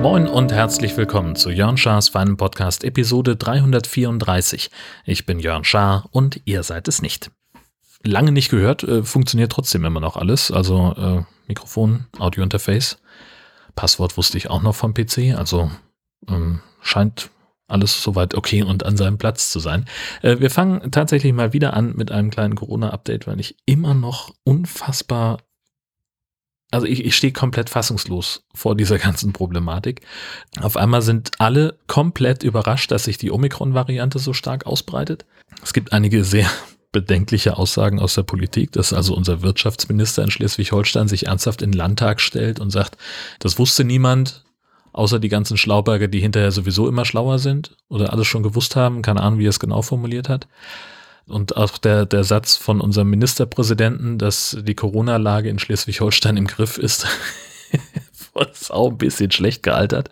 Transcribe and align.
Moin 0.00 0.26
und 0.26 0.52
herzlich 0.52 0.96
willkommen 0.96 1.36
zu 1.36 1.50
Jörn 1.50 1.76
Schars 1.76 2.08
feinen 2.08 2.36
Podcast 2.36 2.82
Episode 2.82 3.36
334. 3.36 4.70
Ich 5.04 5.26
bin 5.26 5.38
Jörn 5.38 5.64
Schaar 5.64 6.08
und 6.10 6.40
ihr 6.44 6.62
seid 6.62 6.88
es 6.88 7.02
nicht. 7.02 7.30
Lange 8.02 8.32
nicht 8.32 8.50
gehört, 8.50 8.82
äh, 8.84 9.02
funktioniert 9.02 9.52
trotzdem 9.52 9.84
immer 9.84 10.00
noch 10.00 10.16
alles. 10.16 10.50
Also 10.50 10.94
äh, 10.96 11.24
Mikrofon, 11.46 12.06
Audiointerface. 12.18 12.98
Passwort 13.74 14.16
wusste 14.16 14.38
ich 14.38 14.50
auch 14.50 14.62
noch 14.62 14.74
vom 14.74 14.94
PC, 14.94 15.36
also 15.36 15.70
ähm, 16.28 16.60
scheint 16.80 17.30
alles 17.68 18.02
soweit 18.02 18.34
okay 18.34 18.62
und 18.62 18.84
an 18.84 18.96
seinem 18.96 19.18
Platz 19.18 19.50
zu 19.50 19.60
sein. 19.60 19.84
Äh, 20.22 20.40
wir 20.40 20.50
fangen 20.50 20.90
tatsächlich 20.90 21.32
mal 21.32 21.52
wieder 21.52 21.74
an 21.74 21.94
mit 21.94 22.10
einem 22.10 22.30
kleinen 22.30 22.56
Corona-Update, 22.56 23.26
weil 23.26 23.38
ich 23.38 23.56
immer 23.66 23.94
noch 23.94 24.34
unfassbar, 24.42 25.38
also 26.70 26.86
ich, 26.86 27.04
ich 27.04 27.14
stehe 27.14 27.32
komplett 27.32 27.70
fassungslos 27.70 28.44
vor 28.54 28.74
dieser 28.74 28.98
ganzen 28.98 29.32
Problematik. 29.32 30.00
Auf 30.60 30.76
einmal 30.76 31.02
sind 31.02 31.32
alle 31.38 31.78
komplett 31.86 32.42
überrascht, 32.42 32.90
dass 32.90 33.04
sich 33.04 33.18
die 33.18 33.30
Omikron-Variante 33.30 34.18
so 34.18 34.32
stark 34.32 34.66
ausbreitet. 34.66 35.26
Es 35.62 35.72
gibt 35.72 35.92
einige 35.92 36.24
sehr 36.24 36.50
bedenkliche 36.92 37.58
Aussagen 37.58 38.00
aus 38.00 38.14
der 38.14 38.22
Politik, 38.22 38.72
dass 38.72 38.94
also 38.94 39.14
unser 39.14 39.42
Wirtschaftsminister 39.42 40.24
in 40.24 40.30
Schleswig-Holstein 40.30 41.06
sich 41.06 41.26
ernsthaft 41.26 41.60
in 41.60 41.72
den 41.72 41.76
Landtag 41.76 42.22
stellt 42.22 42.60
und 42.60 42.70
sagt, 42.70 42.96
das 43.40 43.58
wusste 43.58 43.84
niemand, 43.84 44.46
außer 44.98 45.20
die 45.20 45.28
ganzen 45.28 45.56
Schlauberger, 45.56 46.08
die 46.08 46.20
hinterher 46.20 46.50
sowieso 46.50 46.88
immer 46.88 47.04
schlauer 47.04 47.38
sind 47.38 47.76
oder 47.88 48.12
alles 48.12 48.26
schon 48.26 48.42
gewusst 48.42 48.74
haben, 48.74 49.00
keine 49.00 49.22
Ahnung, 49.22 49.38
wie 49.38 49.46
er 49.46 49.50
es 49.50 49.60
genau 49.60 49.80
formuliert 49.80 50.28
hat. 50.28 50.48
Und 51.26 51.56
auch 51.56 51.78
der, 51.78 52.04
der 52.04 52.24
Satz 52.24 52.56
von 52.56 52.80
unserem 52.80 53.10
Ministerpräsidenten, 53.10 54.18
dass 54.18 54.56
die 54.60 54.74
Corona-Lage 54.74 55.50
in 55.50 55.58
Schleswig-Holstein 55.58 56.36
im 56.36 56.46
Griff 56.46 56.78
ist, 56.78 57.06
ist 58.50 58.72
auch 58.72 58.90
ein 58.90 58.98
bisschen 58.98 59.30
schlecht 59.30 59.62
gealtert. 59.62 60.10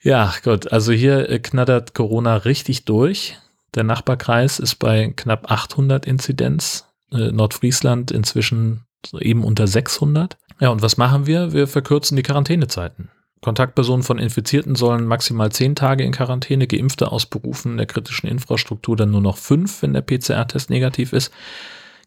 Ja, 0.00 0.32
Gott, 0.44 0.70
also 0.70 0.92
hier 0.92 1.28
äh, 1.28 1.40
knattert 1.40 1.94
Corona 1.94 2.36
richtig 2.36 2.84
durch. 2.84 3.36
Der 3.74 3.82
Nachbarkreis 3.82 4.60
ist 4.60 4.76
bei 4.76 5.12
knapp 5.16 5.50
800 5.50 6.06
Inzidenz. 6.06 6.86
Äh, 7.10 7.32
Nordfriesland 7.32 8.12
inzwischen 8.12 8.84
eben 9.18 9.42
unter 9.42 9.66
600. 9.66 10.36
Ja, 10.60 10.68
und 10.68 10.82
was 10.82 10.96
machen 10.96 11.26
wir? 11.26 11.52
Wir 11.52 11.66
verkürzen 11.66 12.16
die 12.16 12.22
Quarantänezeiten. 12.22 13.10
Kontaktpersonen 13.42 14.02
von 14.02 14.18
Infizierten 14.18 14.74
sollen 14.74 15.06
maximal 15.06 15.52
zehn 15.52 15.74
Tage 15.74 16.04
in 16.04 16.12
Quarantäne, 16.12 16.66
Geimpfte 16.66 17.12
aus 17.12 17.26
Berufen 17.26 17.76
der 17.76 17.86
kritischen 17.86 18.28
Infrastruktur 18.28 18.96
dann 18.96 19.10
nur 19.10 19.20
noch 19.20 19.36
fünf, 19.36 19.82
wenn 19.82 19.92
der 19.92 20.02
PCR-Test 20.02 20.70
negativ 20.70 21.12
ist. 21.12 21.32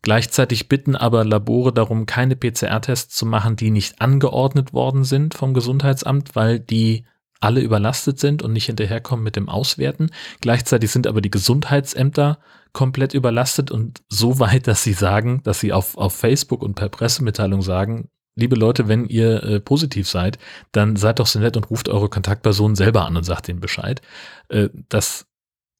Gleichzeitig 0.01 0.69
bitten 0.69 0.95
aber 0.95 1.25
Labore 1.25 1.73
darum, 1.73 2.05
keine 2.05 2.35
PCR-Tests 2.35 3.15
zu 3.15 3.25
machen, 3.25 3.57
die 3.57 3.69
nicht 3.69 4.01
angeordnet 4.01 4.73
worden 4.73 5.03
sind 5.03 5.33
vom 5.33 5.53
Gesundheitsamt, 5.53 6.35
weil 6.35 6.59
die 6.59 7.05
alle 7.41 7.61
überlastet 7.61 8.19
sind 8.19 8.41
und 8.41 8.53
nicht 8.53 8.65
hinterherkommen 8.65 9.23
mit 9.23 9.35
dem 9.35 9.49
Auswerten. 9.49 10.11
Gleichzeitig 10.41 10.91
sind 10.91 11.07
aber 11.07 11.21
die 11.21 11.31
Gesundheitsämter 11.31 12.39
komplett 12.73 13.13
überlastet 13.13 13.71
und 13.71 14.01
so 14.09 14.39
weit, 14.39 14.67
dass 14.67 14.83
sie 14.83 14.93
sagen, 14.93 15.41
dass 15.43 15.59
sie 15.59 15.73
auf, 15.73 15.97
auf 15.97 16.15
Facebook 16.15 16.61
und 16.61 16.75
per 16.75 16.89
Pressemitteilung 16.89 17.61
sagen, 17.61 18.09
liebe 18.39 18.55
Leute, 18.55 18.87
wenn 18.87 19.05
ihr 19.05 19.43
äh, 19.43 19.59
positiv 19.59 20.09
seid, 20.09 20.39
dann 20.71 20.95
seid 20.95 21.19
doch 21.19 21.27
so 21.27 21.39
nett 21.39 21.57
und 21.57 21.69
ruft 21.69 21.89
eure 21.89 22.09
Kontaktpersonen 22.09 22.75
selber 22.75 23.05
an 23.05 23.17
und 23.17 23.23
sagt 23.23 23.49
ihnen 23.49 23.59
Bescheid. 23.59 24.01
Äh, 24.49 24.69
das 24.89 25.27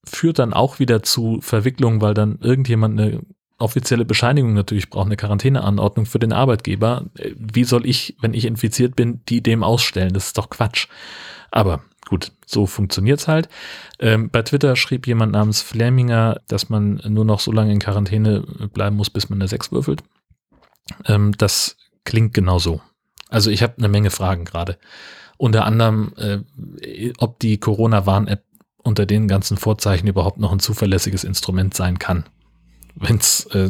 führt 0.06 0.40
dann 0.40 0.54
auch 0.54 0.80
wieder 0.80 1.04
zu 1.04 1.40
Verwicklungen, 1.42 2.02
weil 2.02 2.14
dann 2.14 2.40
irgendjemand 2.42 3.00
eine 3.00 3.22
offizielle 3.58 4.06
Bescheinigung 4.06 4.54
natürlich 4.54 4.90
braucht, 4.90 5.08
eine 5.08 5.18
Quarantäneanordnung 5.18 6.06
für 6.06 6.20
den 6.20 6.34
Arbeitgeber. 6.34 7.06
Äh, 7.18 7.32
wie 7.38 7.64
soll 7.64 7.86
ich, 7.86 8.16
wenn 8.22 8.34
ich 8.34 8.46
infiziert 8.46 8.96
bin, 8.96 9.22
die 9.28 9.42
dem 9.42 9.64
ausstellen? 9.64 10.14
Das 10.14 10.28
ist 10.28 10.38
doch 10.38 10.50
Quatsch. 10.50 10.88
Aber 11.52 11.82
gut, 12.08 12.32
so 12.46 12.66
funktioniert's 12.66 13.28
halt. 13.28 13.50
Ähm, 14.00 14.30
bei 14.30 14.42
Twitter 14.42 14.76
schrieb 14.76 15.08
jemand 15.08 15.32
namens 15.34 15.62
Fleminger, 15.62 16.42
dass 16.48 16.70
man 16.70 17.02
nur 17.08 17.26
noch 17.26 17.40
so 17.40 17.52
lange 17.52 17.72
in 17.72 17.80
Quarantäne 17.80 18.42
bleiben 18.74 18.96
muss, 18.96 19.10
bis 19.10 19.30
man 19.30 19.40
eine 19.40 19.48
6 19.48 19.72
würfelt. 19.72 20.04
Ähm, 21.06 21.34
das 21.38 21.78
klingt 22.10 22.34
genau 22.34 22.58
so. 22.58 22.82
Also 23.30 23.52
ich 23.52 23.62
habe 23.62 23.76
eine 23.78 23.88
Menge 23.88 24.10
Fragen 24.10 24.44
gerade. 24.44 24.80
Unter 25.38 25.64
anderem, 25.64 26.12
äh, 26.18 27.14
ob 27.20 27.40
die 27.40 27.60
Corona-Warn-App 27.60 28.44
unter 28.78 29.06
den 29.06 29.28
ganzen 29.28 29.58
Vorzeichen 29.58 30.08
überhaupt 30.08 30.40
noch 30.40 30.52
ein 30.52 30.60
zuverlässiges 30.60 31.24
Instrument 31.24 31.76
sein 31.76 32.00
kann. 32.00 32.26
Wenn 32.96 33.18
es 33.18 33.46
äh, 33.54 33.70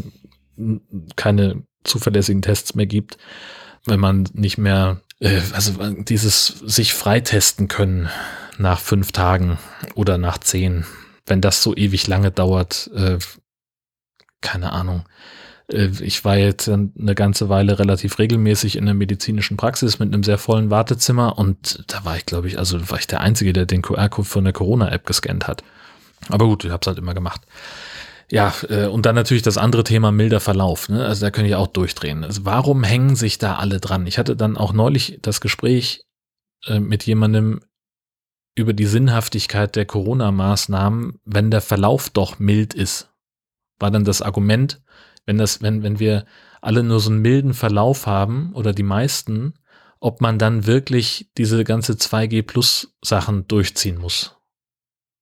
keine 1.18 1.64
zuverlässigen 1.84 2.42
Tests 2.42 2.76
mehr 2.76 2.86
gibt, 2.86 3.18
wenn 3.86 4.00
man 4.00 4.30
nicht 4.34 4.58
mehr, 4.58 5.02
äh, 5.20 5.42
also 5.52 5.74
dieses 6.04 6.48
sich 6.48 6.94
freitesten 6.94 7.68
können 7.68 8.10
nach 8.58 8.80
fünf 8.80 9.12
Tagen 9.12 9.60
oder 9.96 10.18
nach 10.18 10.38
zehn, 10.38 10.86
wenn 11.26 11.42
das 11.42 11.62
so 11.62 11.76
ewig 11.76 12.08
lange 12.08 12.32
dauert, 12.32 12.90
äh, 12.96 13.20
keine 14.40 14.72
Ahnung. 14.72 15.04
Äh, 15.72 15.90
ich 16.02 16.24
war 16.26 16.38
jetzt 16.38 16.70
eine 16.70 17.16
ganze 17.16 17.50
Weile 17.50 17.80
relativ 17.80 18.20
regelmäßig 18.20 18.76
in 18.76 18.86
der 18.86 18.94
medizinischen 18.94 19.58
Praxis 19.58 20.00
mit 20.00 20.14
einem 20.14 20.24
sehr 20.24 20.38
vollen 20.38 20.70
Wartezimmer 20.70 21.38
und 21.38 21.84
da 21.88 22.06
war 22.06 22.18
ich, 22.18 22.26
glaube 22.26 22.48
ich, 22.48 22.58
also 22.58 22.90
war 22.90 23.00
ich 23.00 23.08
der 23.08 23.22
Einzige, 23.22 23.54
der 23.54 23.66
den 23.66 23.82
QR-Code 23.82 24.28
von 24.28 24.44
der 24.44 24.54
Corona-App 24.54 25.06
gescannt 25.06 25.48
hat. 25.48 25.64
Aber 26.28 26.46
gut, 26.46 26.66
ich 26.66 26.72
habe 26.72 26.82
es 26.82 26.88
halt 26.88 26.98
immer 26.98 27.14
gemacht. 27.14 27.42
Ja, 28.32 28.54
äh, 28.70 28.86
und 28.86 29.06
dann 29.06 29.16
natürlich 29.16 29.44
das 29.44 29.58
andere 29.58 29.84
Thema 29.84 30.12
milder 30.12 30.40
Verlauf. 30.40 30.90
Ne? 30.90 31.06
Also 31.06 31.26
da 31.26 31.32
könnte 31.32 31.50
ich 31.50 31.56
auch 31.56 31.68
durchdrehen. 31.68 32.24
Also 32.24 32.46
warum 32.46 32.84
hängen 32.84 33.16
sich 33.16 33.40
da 33.40 33.56
alle 33.56 33.80
dran? 33.80 34.06
Ich 34.06 34.20
hatte 34.20 34.36
dann 34.36 34.58
auch 34.58 34.72
neulich 34.72 35.20
das 35.22 35.42
Gespräch 35.42 36.06
äh, 36.68 36.80
mit 36.80 37.04
jemandem 37.06 37.62
über 38.56 38.74
die 38.74 38.86
Sinnhaftigkeit 38.86 39.76
der 39.76 39.86
Corona-Maßnahmen, 39.86 41.20
wenn 41.24 41.50
der 41.50 41.62
Verlauf 41.62 42.10
doch 42.10 42.40
mild 42.40 42.74
ist. 42.74 43.10
War 43.80 43.90
dann 43.90 44.04
das 44.04 44.22
Argument, 44.22 44.82
wenn 45.30 45.38
das, 45.38 45.62
wenn, 45.62 45.84
wenn 45.84 46.00
wir 46.00 46.26
alle 46.60 46.82
nur 46.82 47.00
so 47.00 47.12
einen 47.12 47.22
milden 47.22 47.54
Verlauf 47.54 48.08
haben 48.08 48.52
oder 48.56 48.74
die 48.74 48.82
meisten, 48.82 49.54
ob 50.00 50.22
man 50.22 50.40
dann 50.40 50.66
wirklich 50.66 51.30
diese 51.38 51.64
ganze 51.64 51.94
2G 51.94 52.42
Plus 52.42 52.96
Sachen 53.04 53.48
durchziehen 53.48 54.00
muss. 54.00 54.38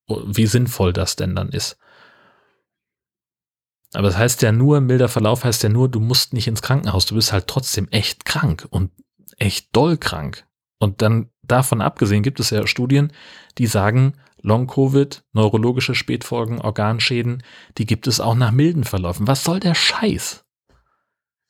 Wie 0.07 0.47
sinnvoll 0.47 0.93
das 0.93 1.17
denn 1.17 1.35
dann 1.35 1.49
ist. 1.49 1.77
Aber 3.91 4.07
das 4.07 4.17
heißt 4.17 4.41
ja 4.43 4.53
nur, 4.53 4.79
milder 4.79 5.09
Verlauf 5.09 5.43
heißt 5.43 5.61
ja 5.63 5.69
nur, 5.69 5.89
du 5.89 5.99
musst 5.99 6.31
nicht 6.31 6.47
ins 6.47 6.61
Krankenhaus, 6.61 7.05
du 7.05 7.15
bist 7.15 7.33
halt 7.33 7.47
trotzdem 7.47 7.89
echt 7.89 8.23
krank 8.23 8.65
und 8.69 8.91
echt 9.35 9.75
doll 9.75 9.97
krank. 9.97 10.47
Und 10.79 11.01
dann 11.01 11.31
davon 11.41 11.81
abgesehen 11.81 12.23
gibt 12.23 12.39
es 12.39 12.51
ja 12.51 12.65
Studien, 12.65 13.11
die 13.57 13.67
sagen, 13.67 14.13
Long-Covid, 14.41 15.23
neurologische 15.33 15.95
Spätfolgen, 15.95 16.61
Organschäden, 16.61 17.43
die 17.77 17.85
gibt 17.85 18.07
es 18.07 18.19
auch 18.19 18.35
nach 18.35 18.51
milden 18.51 18.83
Verläufen. 18.83 19.27
Was 19.27 19.43
soll 19.43 19.59
der 19.59 19.75
Scheiß? 19.75 20.45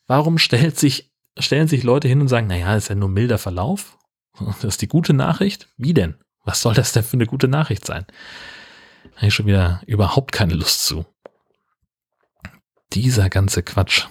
Warum 0.08 0.38
stellt 0.38 0.80
sich, 0.80 1.12
stellen 1.38 1.68
sich 1.68 1.84
Leute 1.84 2.08
hin 2.08 2.22
und 2.22 2.28
sagen, 2.28 2.48
naja, 2.48 2.76
ist 2.76 2.88
ja 2.88 2.96
nur 2.96 3.10
milder 3.10 3.38
Verlauf? 3.38 3.98
Das 4.62 4.64
ist 4.64 4.82
die 4.82 4.88
gute 4.88 5.14
Nachricht? 5.14 5.68
Wie 5.78 5.94
denn? 5.94 6.16
Was 6.46 6.62
soll 6.62 6.74
das 6.74 6.94
denn 6.94 7.04
für 7.04 7.18
eine 7.18 7.26
gute 7.26 7.48
Nachricht 7.48 7.86
sein? 7.86 8.06
Da 9.04 9.18
habe 9.18 9.28
ich 9.28 9.34
schon 9.34 9.48
wieder 9.48 9.82
überhaupt 9.86 10.32
keine 10.32 10.54
Lust 10.54 10.86
zu. 10.86 11.06
Dieser 12.94 13.30
ganze 13.30 13.64
Quatsch 13.64 14.06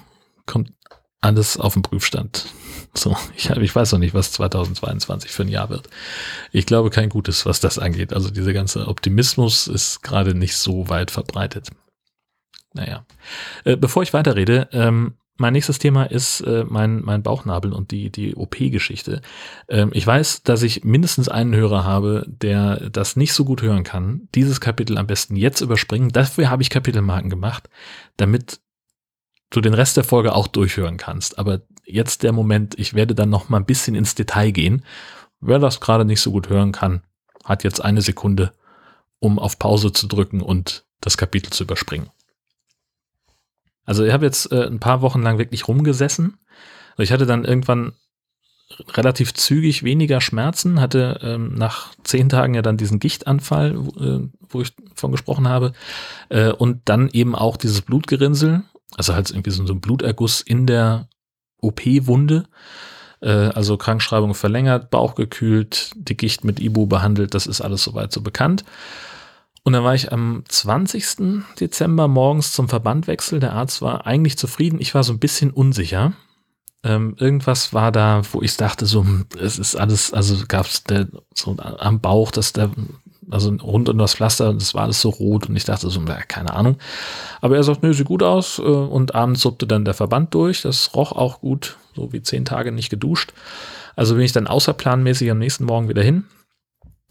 kommt 0.44 0.72
alles 1.20 1.56
auf 1.56 1.74
den 1.74 1.82
Prüfstand. 1.82 2.46
So, 2.96 3.16
ich, 3.36 3.50
ich 3.50 3.74
weiß 3.74 3.92
noch 3.92 3.98
nicht, 3.98 4.14
was 4.14 4.32
2022 4.32 5.30
für 5.30 5.42
ein 5.42 5.48
Jahr 5.48 5.70
wird. 5.70 5.88
Ich 6.52 6.66
glaube 6.66 6.90
kein 6.90 7.08
Gutes, 7.08 7.46
was 7.46 7.60
das 7.60 7.78
angeht. 7.78 8.12
Also 8.12 8.30
dieser 8.30 8.52
ganze 8.52 8.88
Optimismus 8.88 9.66
ist 9.66 10.02
gerade 10.02 10.34
nicht 10.34 10.56
so 10.56 10.88
weit 10.88 11.10
verbreitet. 11.10 11.68
Naja. 12.72 13.06
Äh, 13.64 13.76
bevor 13.76 14.02
ich 14.02 14.12
weiterrede, 14.12 14.68
ähm, 14.72 15.14
mein 15.38 15.52
nächstes 15.52 15.78
Thema 15.78 16.04
ist 16.04 16.40
äh, 16.40 16.64
mein, 16.66 17.02
mein 17.02 17.22
Bauchnabel 17.22 17.72
und 17.72 17.90
die, 17.90 18.10
die 18.10 18.34
OP-Geschichte. 18.34 19.20
Ähm, 19.68 19.90
ich 19.92 20.06
weiß, 20.06 20.42
dass 20.44 20.62
ich 20.62 20.84
mindestens 20.84 21.28
einen 21.28 21.54
Hörer 21.54 21.84
habe, 21.84 22.24
der 22.26 22.88
das 22.90 23.16
nicht 23.16 23.34
so 23.34 23.44
gut 23.44 23.60
hören 23.60 23.84
kann. 23.84 24.28
Dieses 24.34 24.60
Kapitel 24.60 24.96
am 24.96 25.06
besten 25.06 25.36
jetzt 25.36 25.60
überspringen. 25.60 26.08
Dafür 26.08 26.48
habe 26.48 26.62
ich 26.62 26.70
Kapitelmarken 26.70 27.28
gemacht, 27.28 27.68
damit 28.16 28.60
du 29.50 29.60
den 29.60 29.74
Rest 29.74 29.96
der 29.96 30.04
Folge 30.04 30.34
auch 30.34 30.46
durchhören 30.46 30.96
kannst. 30.96 31.38
Aber 31.38 31.60
jetzt 31.84 32.22
der 32.22 32.32
Moment, 32.32 32.78
ich 32.78 32.94
werde 32.94 33.14
dann 33.14 33.30
noch 33.30 33.48
mal 33.48 33.58
ein 33.58 33.66
bisschen 33.66 33.94
ins 33.94 34.14
Detail 34.14 34.50
gehen. 34.50 34.84
Wer 35.40 35.58
das 35.58 35.80
gerade 35.80 36.04
nicht 36.04 36.20
so 36.20 36.30
gut 36.32 36.48
hören 36.48 36.72
kann, 36.72 37.02
hat 37.44 37.64
jetzt 37.64 37.84
eine 37.84 38.02
Sekunde, 38.02 38.52
um 39.18 39.38
auf 39.38 39.58
Pause 39.58 39.92
zu 39.92 40.06
drücken 40.06 40.40
und 40.40 40.84
das 41.00 41.16
Kapitel 41.16 41.50
zu 41.50 41.64
überspringen. 41.64 42.10
Also 43.84 44.04
ich 44.04 44.12
habe 44.12 44.26
jetzt 44.26 44.50
äh, 44.50 44.66
ein 44.66 44.80
paar 44.80 45.00
Wochen 45.00 45.22
lang 45.22 45.38
wirklich 45.38 45.68
rumgesessen. 45.68 46.38
Ich 46.98 47.12
hatte 47.12 47.26
dann 47.26 47.44
irgendwann 47.44 47.92
relativ 48.94 49.32
zügig 49.32 49.84
weniger 49.84 50.20
Schmerzen, 50.20 50.80
hatte 50.80 51.20
ähm, 51.22 51.54
nach 51.54 51.94
zehn 52.02 52.28
Tagen 52.28 52.54
ja 52.54 52.62
dann 52.62 52.76
diesen 52.76 52.98
Gichtanfall, 52.98 53.76
äh, 54.00 54.28
wo 54.48 54.60
ich 54.60 54.72
von 54.94 55.12
gesprochen 55.12 55.48
habe, 55.48 55.72
äh, 56.30 56.50
und 56.50 56.80
dann 56.86 57.08
eben 57.10 57.36
auch 57.36 57.56
dieses 57.56 57.82
Blutgerinnsel, 57.82 58.64
also 58.96 59.14
halt 59.14 59.30
irgendwie 59.30 59.50
so, 59.50 59.62
ein 59.62 59.80
Bluterguss 59.80 60.40
in 60.40 60.66
der 60.66 61.08
OP-Wunde, 61.60 62.44
äh, 63.20 63.30
also 63.30 63.76
Krankschreibung 63.76 64.34
verlängert, 64.34 64.90
Bauch 64.90 65.14
gekühlt, 65.14 65.90
die 65.96 66.16
Gicht 66.16 66.44
mit 66.44 66.60
Ibu 66.60 66.86
behandelt, 66.86 67.34
das 67.34 67.46
ist 67.46 67.60
alles 67.60 67.82
soweit 67.82 68.12
so 68.12 68.20
bekannt. 68.20 68.64
Und 69.66 69.72
dann 69.72 69.82
war 69.82 69.96
ich 69.96 70.12
am 70.12 70.44
20. 70.46 71.42
Dezember 71.58 72.06
morgens 72.06 72.52
zum 72.52 72.68
Verbandwechsel. 72.68 73.40
Der 73.40 73.52
Arzt 73.52 73.82
war 73.82 74.06
eigentlich 74.06 74.38
zufrieden. 74.38 74.80
Ich 74.80 74.94
war 74.94 75.02
so 75.02 75.12
ein 75.12 75.18
bisschen 75.18 75.50
unsicher. 75.50 76.12
Ähm, 76.84 77.16
irgendwas 77.18 77.72
war 77.72 77.90
da, 77.90 78.22
wo 78.30 78.42
ich 78.42 78.56
dachte, 78.56 78.86
so, 78.86 79.02
hm, 79.02 79.26
es 79.40 79.58
ist 79.58 79.74
alles, 79.74 80.12
also 80.12 80.36
gab 80.46 80.66
es 80.66 80.84
so 81.34 81.56
am 81.58 82.00
Bauch, 82.00 82.30
dass 82.30 82.52
der, 82.52 82.70
also 83.30 83.50
rund 83.50 83.88
um 83.88 83.98
das 83.98 84.14
Pflaster, 84.14 84.52
das 84.54 84.74
war 84.74 84.82
alles 84.82 85.00
so 85.00 85.08
rot 85.08 85.48
und 85.48 85.56
ich 85.56 85.64
dachte 85.64 85.88
so, 85.90 86.00
na, 86.00 86.20
keine 86.22 86.52
Ahnung. 86.52 86.76
Aber 87.40 87.56
er 87.56 87.62
sagt, 87.62 87.82
nö, 87.82 87.92
sieht 87.92 88.06
gut 88.06 88.22
aus 88.22 88.58
äh, 88.58 88.62
und 88.62 89.14
abends 89.14 89.42
suppte 89.42 89.66
dann 89.66 89.84
der 89.84 89.94
Verband 89.94 90.34
durch. 90.34 90.62
Das 90.62 90.94
roch 90.94 91.12
auch 91.12 91.40
gut, 91.40 91.76
so 91.94 92.12
wie 92.12 92.22
zehn 92.22 92.44
Tage 92.44 92.72
nicht 92.72 92.90
geduscht. 92.90 93.32
Also 93.96 94.14
bin 94.14 94.24
ich 94.24 94.32
dann 94.32 94.46
außerplanmäßig 94.46 95.30
am 95.30 95.38
nächsten 95.38 95.64
Morgen 95.64 95.88
wieder 95.88 96.02
hin 96.02 96.24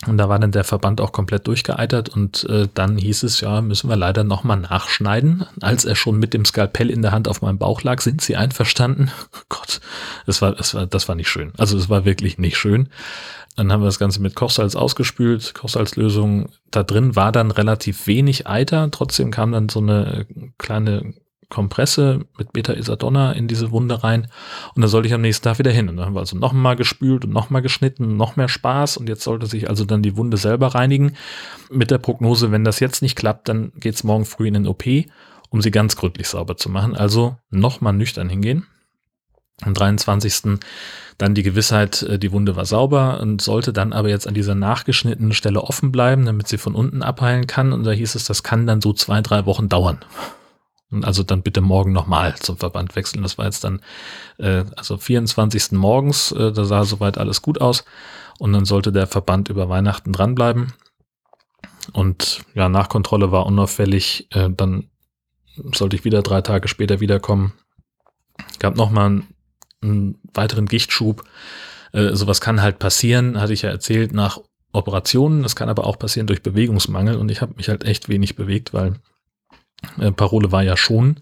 und 0.08 0.18
da 0.18 0.28
war 0.28 0.40
dann 0.40 0.52
der 0.52 0.66
Verband 0.66 1.00
auch 1.00 1.14
komplett 1.14 1.48
durchgeeitert 1.48 2.10
und 2.10 2.44
äh, 2.50 2.68
dann 2.74 2.98
hieß 2.98 3.24
es, 3.24 3.40
ja, 3.40 3.62
müssen 3.62 3.90
wir 3.90 3.96
leider 3.96 4.26
nochmal 4.26 4.58
nachschneiden. 4.58 5.46
Als 5.62 5.86
er 5.86 5.96
schon 5.96 6.20
mit 6.20 6.34
dem 6.34 6.44
Skalpell 6.44 6.90
in 6.90 7.02
der 7.02 7.12
Hand 7.14 7.30
auf 7.30 7.42
meinem 7.42 7.58
Bauch 7.58 7.82
lag, 7.82 8.02
sind 8.02 8.22
sie 8.22 8.36
einverstanden. 8.36 9.12
Oh 9.36 9.42
Gott, 9.50 9.80
das 10.26 10.42
war, 10.42 10.54
das 10.54 10.74
war, 10.74 10.88
das 10.88 11.08
war 11.08 11.16
nicht 11.16 11.30
schön. 11.30 11.54
Also 11.58 11.78
es 11.78 11.90
war 11.90 12.04
wirklich 12.06 12.38
nicht 12.38 12.58
schön. 12.58 12.90
Dann 13.56 13.72
haben 13.72 13.82
wir 13.82 13.86
das 13.86 14.00
Ganze 14.00 14.22
mit 14.22 14.36
Kochsalz 14.36 14.76
ausgespült, 14.76 15.54
Kochsalzlösung. 15.54 16.50
Da 16.72 16.84
drin 16.84 17.16
war 17.16 17.32
dann 17.32 17.52
relativ 17.52 18.08
wenig 18.08 18.48
Eiter. 18.48 18.90
Trotzdem 18.92 19.32
kam 19.32 19.52
dann 19.52 19.70
so 19.70 19.80
eine 19.80 20.26
kleine 20.58 21.14
Kompresse 21.50 22.26
mit 22.38 22.54
Beta-Isadonna 22.54 23.34
in 23.34 23.48
diese 23.48 23.72
Wunde 23.72 24.04
rein 24.04 24.28
und 24.76 24.82
dann 24.82 24.90
sollte 24.90 25.08
ich 25.08 25.14
am 25.14 25.22
nächsten 25.22 25.44
Tag 25.44 25.60
wieder 25.60 25.72
hin. 25.72 25.90
Und 25.90 25.98
dann 25.98 26.06
haben 26.06 26.16
wir 26.16 26.20
also 26.20 26.38
nochmal 26.38 26.76
gespült 26.76 27.26
und 27.26 27.32
nochmal 27.32 27.62
geschnitten, 27.62 28.18
noch 28.18 28.36
mehr 28.36 28.48
Spaß 28.48 28.98
und 28.98 29.10
jetzt 29.10 29.24
sollte 29.24 29.46
sich 29.46 29.70
also 29.70 29.86
dann 29.86 30.02
die 30.02 30.18
Wunde 30.18 30.38
selber 30.38 30.76
reinigen. 30.76 31.16
Mit 31.72 31.92
der 31.92 31.98
Prognose, 31.98 32.52
wenn 32.52 32.64
das 32.64 32.80
jetzt 32.80 33.02
nicht 33.02 33.16
klappt, 33.16 33.50
dann 33.50 33.72
geht's 33.80 34.04
morgen 34.04 34.26
früh 34.26 34.48
in 34.48 34.54
den 34.54 34.68
OP, 34.68 34.84
um 35.50 35.62
sie 35.62 35.72
ganz 35.72 35.96
gründlich 35.96 36.28
sauber 36.28 36.58
zu 36.58 36.70
machen. 36.70 36.96
Also 36.96 37.38
nochmal 37.50 37.94
nüchtern 37.94 38.30
hingehen. 38.30 38.66
Am 39.62 39.74
23. 39.74 40.60
dann 41.18 41.34
die 41.34 41.44
Gewissheit, 41.44 42.04
äh, 42.04 42.20
die 42.20 42.32
Wunde 42.34 42.56
war 42.56 42.66
sauber 42.66 43.22
und 43.22 43.42
sollte 43.42 43.72
dann 43.72 43.94
aber 43.94 44.10
jetzt 44.10 44.28
an 44.28 44.34
dieser 44.34 44.56
nachgeschnittenen 44.56 45.32
Stelle 45.32 45.62
offen 45.62 45.92
bleiben, 45.92 46.26
damit 46.26 46.48
sie 46.48 46.58
von 46.58 46.76
unten 46.76 47.02
abheilen 47.02 47.48
kann. 47.48 47.72
Und 47.72 47.84
da 47.86 47.92
hieß 47.92 48.16
es, 48.16 48.26
das 48.26 48.44
kann 48.44 48.68
dann 48.68 48.82
so 48.82 48.92
zwei, 48.92 49.22
drei 49.22 49.46
Wochen 49.46 49.70
dauern. 49.70 50.00
Also 51.04 51.24
dann 51.24 51.42
bitte 51.42 51.62
morgen 51.62 51.92
nochmal 51.92 52.36
zum 52.36 52.58
Verband 52.58 52.96
wechseln. 52.96 53.24
Das 53.24 53.38
war 53.38 53.46
jetzt 53.46 53.64
dann 53.64 53.82
äh, 54.38 54.64
also 54.76 54.98
24. 54.98 55.74
morgens, 55.74 56.32
äh, 56.32 56.52
da 56.52 56.64
sah 56.66 56.86
soweit 56.86 57.18
alles 57.18 57.42
gut 57.42 57.60
aus. 57.60 57.84
Und 58.38 58.54
dann 58.54 58.66
sollte 58.66 58.92
der 58.92 59.08
Verband 59.08 59.50
über 59.50 59.70
Weihnachten 59.70 60.12
dranbleiben. 60.12 60.74
Und 61.94 62.42
ja, 62.54 62.70
Nachkontrolle 62.70 63.32
war 63.32 63.46
unauffällig. 63.46 64.28
Äh, 64.32 64.50
dann 64.50 64.90
sollte 65.74 65.96
ich 65.96 66.06
wieder 66.06 66.22
drei 66.22 66.42
Tage 66.42 66.68
später 66.68 67.00
wiederkommen. 67.00 67.54
Gab 68.60 68.76
nochmal 68.76 69.06
einen, 69.06 69.28
einen 69.82 70.20
weiteren 70.34 70.66
Gichtschub. 70.66 71.24
Äh, 71.94 72.16
sowas 72.16 72.42
kann 72.42 72.62
halt 72.62 72.80
passieren, 72.80 73.40
hatte 73.40 73.54
ich 73.54 73.62
ja 73.62 73.70
erzählt, 73.70 74.14
nach 74.14 74.40
Operationen. 74.74 75.44
Das 75.44 75.56
kann 75.56 75.70
aber 75.70 75.86
auch 75.86 75.98
passieren 75.98 76.28
durch 76.28 76.44
Bewegungsmangel. 76.44 77.16
Und 77.16 77.30
ich 77.30 77.42
habe 77.42 77.54
mich 77.56 77.70
halt 77.70 77.86
echt 77.86 78.10
wenig 78.10 78.36
bewegt, 78.36 78.74
weil 78.74 78.96
äh, 80.00 80.12
Parole 80.12 80.52
war 80.52 80.64
ja 80.64 80.78
schon. 80.78 81.18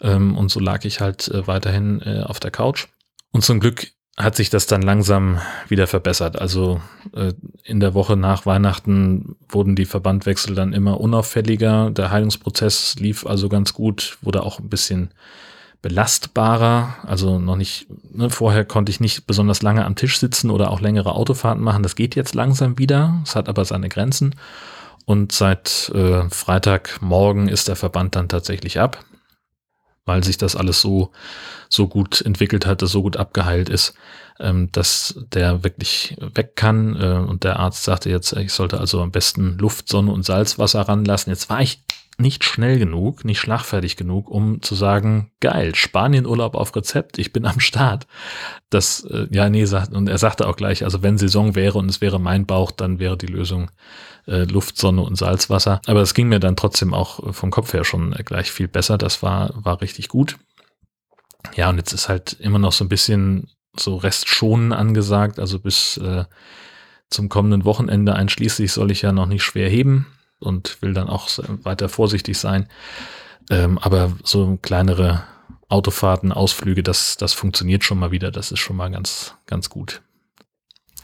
Ähm, 0.00 0.36
und 0.36 0.50
so 0.50 0.60
lag 0.60 0.84
ich 0.84 1.00
halt 1.00 1.28
äh, 1.28 1.46
weiterhin 1.46 2.00
äh, 2.02 2.22
auf 2.22 2.40
der 2.40 2.50
Couch. 2.50 2.86
Und 3.32 3.44
zum 3.44 3.60
Glück 3.60 3.88
hat 4.18 4.34
sich 4.34 4.50
das 4.50 4.66
dann 4.66 4.82
langsam 4.82 5.38
wieder 5.68 5.86
verbessert. 5.86 6.40
Also 6.40 6.80
äh, 7.14 7.32
in 7.62 7.78
der 7.78 7.94
Woche 7.94 8.16
nach 8.16 8.46
Weihnachten 8.46 9.36
wurden 9.48 9.76
die 9.76 9.84
Verbandwechsel 9.84 10.56
dann 10.56 10.72
immer 10.72 11.00
unauffälliger. 11.00 11.90
Der 11.90 12.10
Heilungsprozess 12.10 12.96
lief 12.98 13.24
also 13.26 13.48
ganz 13.48 13.72
gut, 13.74 14.18
wurde 14.20 14.42
auch 14.42 14.58
ein 14.58 14.68
bisschen 14.68 15.14
belastbarer. 15.82 16.96
Also 17.06 17.38
noch 17.38 17.54
nicht, 17.54 17.86
ne, 18.12 18.28
vorher 18.28 18.64
konnte 18.64 18.90
ich 18.90 18.98
nicht 18.98 19.26
besonders 19.28 19.62
lange 19.62 19.84
am 19.84 19.94
Tisch 19.94 20.18
sitzen 20.18 20.50
oder 20.50 20.72
auch 20.72 20.80
längere 20.80 21.14
Autofahrten 21.14 21.62
machen. 21.62 21.84
Das 21.84 21.94
geht 21.94 22.16
jetzt 22.16 22.34
langsam 22.34 22.76
wieder. 22.76 23.20
Es 23.24 23.36
hat 23.36 23.48
aber 23.48 23.64
seine 23.64 23.88
Grenzen. 23.88 24.34
Und 25.08 25.32
seit 25.32 25.90
äh, 25.94 26.28
Freitagmorgen 26.28 27.48
ist 27.48 27.68
der 27.68 27.76
Verband 27.76 28.14
dann 28.14 28.28
tatsächlich 28.28 28.78
ab, 28.78 29.06
weil 30.04 30.22
sich 30.22 30.36
das 30.36 30.54
alles 30.54 30.82
so, 30.82 31.12
so 31.70 31.88
gut 31.88 32.20
entwickelt 32.20 32.66
hat, 32.66 32.82
so 32.82 33.00
gut 33.00 33.16
abgeheilt 33.16 33.70
ist, 33.70 33.94
ähm, 34.40 34.70
dass 34.72 35.18
der 35.32 35.64
wirklich 35.64 36.16
weg 36.34 36.56
kann. 36.56 36.96
Äh, 36.96 37.28
und 37.28 37.44
der 37.44 37.58
Arzt 37.58 37.84
sagte 37.84 38.10
jetzt, 38.10 38.32
ich 38.34 38.52
sollte 38.52 38.78
also 38.78 39.02
am 39.02 39.10
besten 39.10 39.58
Luft, 39.58 39.88
Sonne 39.88 40.12
und 40.12 40.24
Salzwasser 40.24 40.82
ranlassen. 40.82 41.30
Jetzt 41.30 41.50
war 41.50 41.60
ich 41.60 41.82
nicht 42.20 42.42
schnell 42.42 42.80
genug, 42.80 43.24
nicht 43.24 43.38
schlagfertig 43.38 43.96
genug, 43.96 44.28
um 44.28 44.60
zu 44.60 44.74
sagen, 44.74 45.30
geil, 45.38 45.76
Spanienurlaub 45.76 46.56
auf 46.56 46.74
Rezept, 46.74 47.16
ich 47.18 47.32
bin 47.32 47.46
am 47.46 47.60
Start. 47.60 48.08
Das, 48.70 49.04
äh, 49.04 49.28
ja, 49.30 49.48
nee, 49.48 49.64
sagt, 49.66 49.92
und 49.92 50.08
er 50.08 50.18
sagte 50.18 50.48
auch 50.48 50.56
gleich, 50.56 50.82
also 50.82 51.02
wenn 51.02 51.16
Saison 51.16 51.54
wäre 51.54 51.78
und 51.78 51.88
es 51.88 52.00
wäre 52.00 52.18
mein 52.18 52.44
Bauch, 52.44 52.72
dann 52.72 52.98
wäre 52.98 53.16
die 53.16 53.26
Lösung 53.26 53.70
äh, 54.26 54.44
Luft, 54.44 54.78
Sonne 54.78 55.02
und 55.02 55.16
Salzwasser. 55.16 55.80
Aber 55.86 56.02
es 56.02 56.12
ging 56.12 56.28
mir 56.28 56.40
dann 56.40 56.56
trotzdem 56.56 56.92
auch 56.92 57.32
vom 57.32 57.52
Kopf 57.52 57.72
her 57.72 57.84
schon 57.84 58.10
gleich 58.10 58.50
viel 58.50 58.66
besser. 58.66 58.98
Das 58.98 59.22
war, 59.22 59.52
war 59.54 59.80
richtig 59.80 60.08
gut. 60.08 60.38
Ja, 61.54 61.70
und 61.70 61.76
jetzt 61.76 61.92
ist 61.92 62.08
halt 62.08 62.32
immer 62.40 62.58
noch 62.58 62.72
so 62.72 62.84
ein 62.84 62.88
bisschen 62.88 63.48
so 63.76 63.96
Restschonen 63.96 64.72
angesagt. 64.72 65.38
Also 65.38 65.58
bis 65.58 65.96
äh, 65.98 66.24
zum 67.10 67.28
kommenden 67.28 67.64
Wochenende 67.64 68.14
einschließlich 68.14 68.72
soll 68.72 68.90
ich 68.90 69.02
ja 69.02 69.12
noch 69.12 69.26
nicht 69.26 69.42
schwer 69.42 69.68
heben 69.68 70.06
und 70.40 70.80
will 70.82 70.94
dann 70.94 71.08
auch 71.08 71.28
weiter 71.62 71.88
vorsichtig 71.88 72.38
sein. 72.38 72.68
Ähm, 73.50 73.78
aber 73.78 74.12
so 74.24 74.58
kleinere 74.60 75.24
Autofahrten, 75.68 76.32
Ausflüge, 76.32 76.82
das, 76.82 77.16
das 77.16 77.32
funktioniert 77.32 77.84
schon 77.84 77.98
mal 77.98 78.10
wieder. 78.10 78.30
Das 78.30 78.52
ist 78.52 78.60
schon 78.60 78.76
mal 78.76 78.90
ganz, 78.90 79.34
ganz 79.46 79.70
gut. 79.70 80.02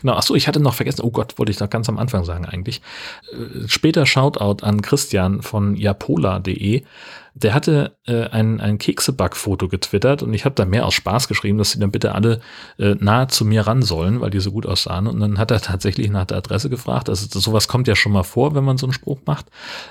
Genau, 0.05 0.17
achso, 0.19 0.35
ich 0.35 0.47
hatte 0.47 0.61
noch 0.61 0.75
vergessen, 0.75 1.01
oh 1.01 1.11
Gott, 1.11 1.39
wollte 1.39 1.51
ich 1.51 1.61
noch 1.61 1.71
ganz 1.71 1.89
am 1.89 1.97
Anfang 1.97 2.27
sagen 2.27 2.45
eigentlich. 2.45 2.83
Äh, 3.33 3.67
später 3.69 4.05
Shoutout 4.05 4.63
an 4.63 4.83
Christian 4.83 5.41
von 5.41 5.77
japola.de. 5.77 6.83
Der 7.33 7.55
hatte 7.55 7.97
äh, 8.07 8.25
ein, 8.25 8.61
ein 8.61 8.77
Kekseback-Foto 8.77 9.67
getwittert 9.67 10.23
und 10.23 10.35
ich 10.35 10.45
habe 10.45 10.55
da 10.57 10.67
mehr 10.67 10.85
aus 10.85 10.93
Spaß 10.93 11.27
geschrieben, 11.27 11.57
dass 11.57 11.71
sie 11.71 11.79
dann 11.79 11.91
bitte 11.91 12.15
alle 12.15 12.43
äh, 12.79 12.97
nahe 12.97 13.29
zu 13.29 13.47
mir 13.47 13.67
ran 13.67 13.81
sollen, 13.81 14.21
weil 14.21 14.29
die 14.29 14.41
so 14.41 14.53
gut 14.53 14.67
aussahen. 14.67 15.07
Und 15.07 15.21
dann 15.21 15.39
hat 15.39 15.51
er 15.51 15.63
tatsächlich 15.63 16.11
nach 16.11 16.27
der 16.27 16.37
Adresse 16.37 16.69
gefragt. 16.69 17.09
Also 17.09 17.41
sowas 17.41 17.67
kommt 17.67 17.89
ja 17.89 17.97
schon 17.97 18.13
mal 18.13 18.25
vor, 18.25 18.55
wenn 18.55 18.63
man 18.63 18.77
so 18.77 18.85
einen 18.85 18.93
Spruch 18.93 19.21
macht. 19.25 19.47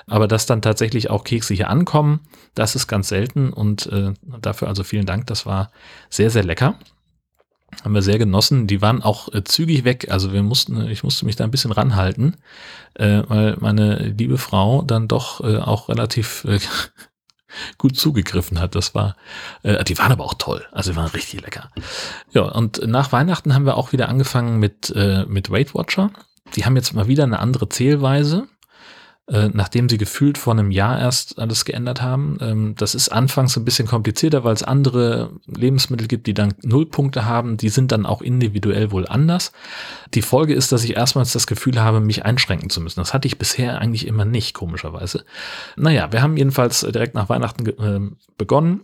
Aber 0.05 0.27
dass 0.27 0.45
dann 0.45 0.61
tatsächlich 0.61 1.09
auch 1.09 1.23
Kekse 1.23 1.55
hier 1.55 1.71
ankommen, 1.71 2.19
das 2.53 2.75
ist 2.75 2.85
ganz 2.85 3.07
selten. 3.07 3.51
Und 3.51 3.87
äh, 3.87 4.13
dafür 4.21 4.67
also 4.67 4.83
vielen 4.83 5.07
Dank. 5.07 5.25
Das 5.25 5.47
war 5.47 5.71
sehr, 6.11 6.29
sehr 6.29 6.43
lecker 6.43 6.75
haben 7.83 7.93
wir 7.93 8.01
sehr 8.01 8.17
genossen. 8.17 8.67
Die 8.67 8.81
waren 8.81 9.01
auch 9.01 9.31
äh, 9.33 9.43
zügig 9.43 9.83
weg. 9.83 10.07
Also 10.09 10.33
wir 10.33 10.43
mussten, 10.43 10.87
ich 10.87 11.03
musste 11.03 11.25
mich 11.25 11.35
da 11.35 11.43
ein 11.43 11.51
bisschen 11.51 11.71
ranhalten, 11.71 12.37
äh, 12.95 13.23
weil 13.27 13.57
meine 13.59 13.97
liebe 14.17 14.37
Frau 14.37 14.81
dann 14.81 15.07
doch 15.07 15.41
äh, 15.41 15.57
auch 15.57 15.89
relativ 15.89 16.45
äh, 16.45 16.59
gut 17.77 17.97
zugegriffen 17.97 18.59
hat. 18.59 18.75
Das 18.75 18.95
war, 18.95 19.15
äh, 19.63 19.83
die 19.83 19.97
waren 19.97 20.11
aber 20.11 20.25
auch 20.25 20.35
toll. 20.35 20.65
Also 20.71 20.91
die 20.91 20.97
waren 20.97 21.11
richtig 21.11 21.41
lecker. 21.41 21.69
Ja, 22.31 22.43
und 22.43 22.85
nach 22.87 23.11
Weihnachten 23.11 23.53
haben 23.53 23.65
wir 23.65 23.77
auch 23.77 23.91
wieder 23.91 24.09
angefangen 24.09 24.59
mit, 24.59 24.91
äh, 24.95 25.25
mit 25.25 25.49
Weight 25.49 25.73
Watcher. 25.73 26.11
Die 26.55 26.65
haben 26.65 26.75
jetzt 26.75 26.93
mal 26.93 27.07
wieder 27.07 27.23
eine 27.23 27.39
andere 27.39 27.69
Zählweise. 27.69 28.47
Äh, 29.31 29.51
nachdem 29.53 29.87
sie 29.87 29.97
gefühlt 29.97 30.37
vor 30.37 30.51
einem 30.51 30.69
Jahr 30.69 30.99
erst 30.99 31.39
alles 31.39 31.63
geändert 31.63 32.01
haben. 32.01 32.37
Ähm, 32.41 32.75
das 32.75 32.93
ist 32.93 33.07
anfangs 33.07 33.55
ein 33.55 33.63
bisschen 33.63 33.87
komplizierter, 33.87 34.43
weil 34.43 34.53
es 34.53 34.63
andere 34.63 35.31
Lebensmittel 35.45 36.09
gibt, 36.09 36.27
die 36.27 36.33
dann 36.33 36.55
Nullpunkte 36.61 37.23
haben. 37.23 37.55
Die 37.55 37.69
sind 37.69 37.93
dann 37.93 38.05
auch 38.05 38.21
individuell 38.21 38.91
wohl 38.91 39.07
anders. 39.07 39.53
Die 40.13 40.21
Folge 40.21 40.53
ist, 40.53 40.73
dass 40.73 40.83
ich 40.83 40.97
erstmals 40.97 41.31
das 41.31 41.47
Gefühl 41.47 41.81
habe, 41.81 42.01
mich 42.01 42.25
einschränken 42.25 42.69
zu 42.69 42.81
müssen. 42.81 42.99
Das 42.99 43.13
hatte 43.13 43.29
ich 43.29 43.37
bisher 43.37 43.79
eigentlich 43.79 44.07
immer 44.07 44.25
nicht, 44.25 44.53
komischerweise. 44.53 45.23
Naja, 45.77 46.11
wir 46.11 46.21
haben 46.21 46.35
jedenfalls 46.35 46.81
direkt 46.81 47.15
nach 47.15 47.29
Weihnachten 47.29 47.65
äh, 47.65 48.13
begonnen. 48.37 48.81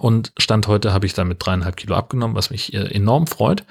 Und 0.00 0.32
Stand 0.36 0.66
heute 0.66 0.92
habe 0.92 1.06
ich 1.06 1.14
damit 1.14 1.46
dreieinhalb 1.46 1.76
Kilo 1.76 1.94
abgenommen, 1.94 2.34
was 2.34 2.50
mich 2.50 2.74
äh, 2.74 2.92
enorm 2.92 3.28
freut. 3.28 3.64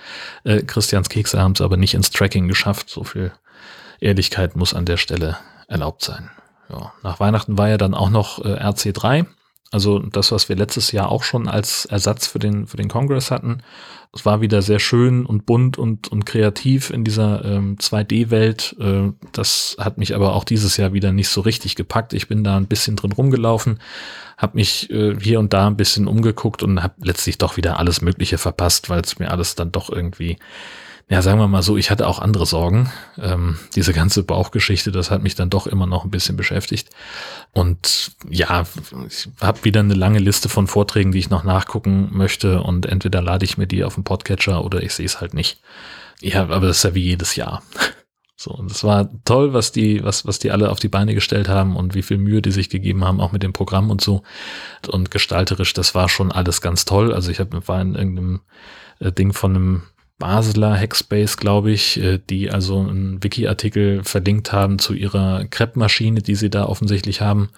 Äh, 0.45 0.61
Christians 0.61 1.09
Kekse 1.09 1.41
haben 1.41 1.55
es 1.55 1.61
aber 1.61 1.75
nicht 1.75 1.93
ins 1.93 2.09
Tracking 2.09 2.47
geschafft. 2.47 2.89
So 2.89 3.03
viel 3.03 3.33
Ehrlichkeit 3.99 4.55
muss 4.55 4.73
an 4.73 4.85
der 4.85 4.95
Stelle 4.95 5.35
erlaubt 5.67 6.03
sein. 6.03 6.29
Ja, 6.69 6.93
nach 7.03 7.19
Weihnachten 7.19 7.57
war 7.57 7.69
ja 7.69 7.77
dann 7.77 7.93
auch 7.93 8.09
noch 8.09 8.43
äh, 8.43 8.55
RC3, 8.55 9.25
Also 9.71 9.99
das, 9.99 10.31
was 10.31 10.49
wir 10.49 10.55
letztes 10.55 10.91
Jahr 10.91 11.09
auch 11.09 11.23
schon 11.23 11.47
als 11.47 11.85
Ersatz 11.85 12.27
für 12.27 12.39
den, 12.39 12.67
für 12.67 12.77
den 12.77 12.87
Congress 12.87 13.31
hatten. 13.31 13.61
Es 14.15 14.25
war 14.25 14.41
wieder 14.41 14.61
sehr 14.61 14.77
schön 14.77 15.25
und 15.25 15.47
bunt 15.47 15.79
und, 15.79 16.07
und 16.07 16.25
kreativ 16.25 16.91
in 16.91 17.03
dieser 17.03 17.43
ähm, 17.43 17.77
2D-Welt. 17.77 18.75
Äh, 18.79 19.11
das 19.31 19.75
hat 19.79 19.97
mich 19.97 20.13
aber 20.13 20.35
auch 20.35 20.43
dieses 20.43 20.77
Jahr 20.77 20.93
wieder 20.93 21.11
nicht 21.11 21.29
so 21.29 21.41
richtig 21.41 21.75
gepackt. 21.75 22.13
Ich 22.13 22.27
bin 22.27 22.43
da 22.43 22.55
ein 22.55 22.67
bisschen 22.67 22.95
drin 22.95 23.11
rumgelaufen, 23.11 23.79
habe 24.37 24.57
mich 24.57 24.91
äh, 24.91 25.15
hier 25.19 25.39
und 25.39 25.53
da 25.53 25.65
ein 25.65 25.77
bisschen 25.77 26.07
umgeguckt 26.07 26.61
und 26.61 26.83
habe 26.83 26.93
letztlich 27.01 27.39
doch 27.39 27.57
wieder 27.57 27.79
alles 27.79 28.01
Mögliche 28.01 28.37
verpasst, 28.37 28.89
weil 28.89 29.01
es 29.01 29.17
mir 29.17 29.31
alles 29.31 29.55
dann 29.55 29.71
doch 29.71 29.89
irgendwie 29.89 30.37
ja, 31.09 31.21
sagen 31.21 31.39
wir 31.39 31.47
mal 31.47 31.61
so, 31.61 31.77
ich 31.77 31.91
hatte 31.91 32.07
auch 32.07 32.19
andere 32.19 32.45
Sorgen. 32.45 32.91
Ähm, 33.17 33.59
diese 33.75 33.93
ganze 33.93 34.23
Bauchgeschichte, 34.23 34.91
das 34.91 35.11
hat 35.11 35.21
mich 35.21 35.35
dann 35.35 35.49
doch 35.49 35.67
immer 35.67 35.85
noch 35.85 36.05
ein 36.05 36.11
bisschen 36.11 36.37
beschäftigt. 36.37 36.89
Und 37.51 38.11
ja, 38.29 38.65
ich 39.07 39.27
habe 39.41 39.63
wieder 39.63 39.81
eine 39.81 39.93
lange 39.95 40.19
Liste 40.19 40.49
von 40.49 40.67
Vorträgen, 40.67 41.11
die 41.11 41.19
ich 41.19 41.29
noch 41.29 41.43
nachgucken 41.43 42.09
möchte. 42.11 42.61
Und 42.61 42.85
entweder 42.85 43.21
lade 43.21 43.45
ich 43.45 43.57
mir 43.57 43.67
die 43.67 43.83
auf 43.83 43.95
den 43.95 44.03
Podcatcher 44.03 44.63
oder 44.63 44.81
ich 44.81 44.93
sehe 44.93 45.05
es 45.05 45.19
halt 45.19 45.33
nicht. 45.33 45.61
Ja, 46.21 46.43
aber 46.43 46.67
das 46.67 46.77
ist 46.77 46.83
ja 46.83 46.95
wie 46.95 47.03
jedes 47.03 47.35
Jahr. 47.35 47.61
So, 48.35 48.51
und 48.51 48.69
es 48.71 48.83
war 48.83 49.09
toll, 49.23 49.53
was 49.53 49.71
die, 49.71 50.03
was, 50.03 50.25
was 50.25 50.37
die 50.37 50.51
alle 50.51 50.69
auf 50.69 50.79
die 50.79 50.89
Beine 50.89 51.13
gestellt 51.13 51.47
haben 51.47 51.77
und 51.77 51.93
wie 51.93 52.01
viel 52.01 52.17
Mühe 52.17 52.41
die 52.41 52.51
sich 52.51 52.67
gegeben 52.69 53.05
haben, 53.05 53.21
auch 53.21 53.31
mit 53.31 53.41
dem 53.41 53.53
Programm 53.53 53.89
und 53.89 54.01
so. 54.01 54.23
Und 54.91 55.11
gestalterisch, 55.11 55.71
das 55.71 55.95
war 55.95 56.09
schon 56.09 56.29
alles 56.29 56.59
ganz 56.59 56.83
toll. 56.83 57.13
Also 57.13 57.31
ich 57.31 57.39
hab, 57.39 57.67
war 57.69 57.79
in 57.79 57.95
irgendeinem 57.95 58.41
äh, 58.99 59.13
Ding 59.13 59.31
von 59.31 59.55
einem 59.55 59.83
Basler 60.23 60.79
Hackspace, 60.79 61.35
glaube 61.35 61.71
ich, 61.71 61.99
äh, 61.99 62.17
die 62.17 62.49
also 62.49 62.79
einen 62.79 63.21
Wiki-Artikel 63.21 64.05
verlinkt 64.05 64.53
haben 64.53 64.79
zu 64.79 64.93
ihrer 64.93 65.43
Crepe-Maschine, 65.43 66.21
die 66.21 66.35
sie 66.35 66.49
da 66.49 66.63
offensichtlich 66.63 67.19
haben. 67.19 67.49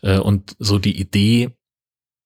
Äh, 0.00 0.18
und 0.18 0.56
so 0.58 0.78
die 0.78 0.98
Idee, 0.98 1.50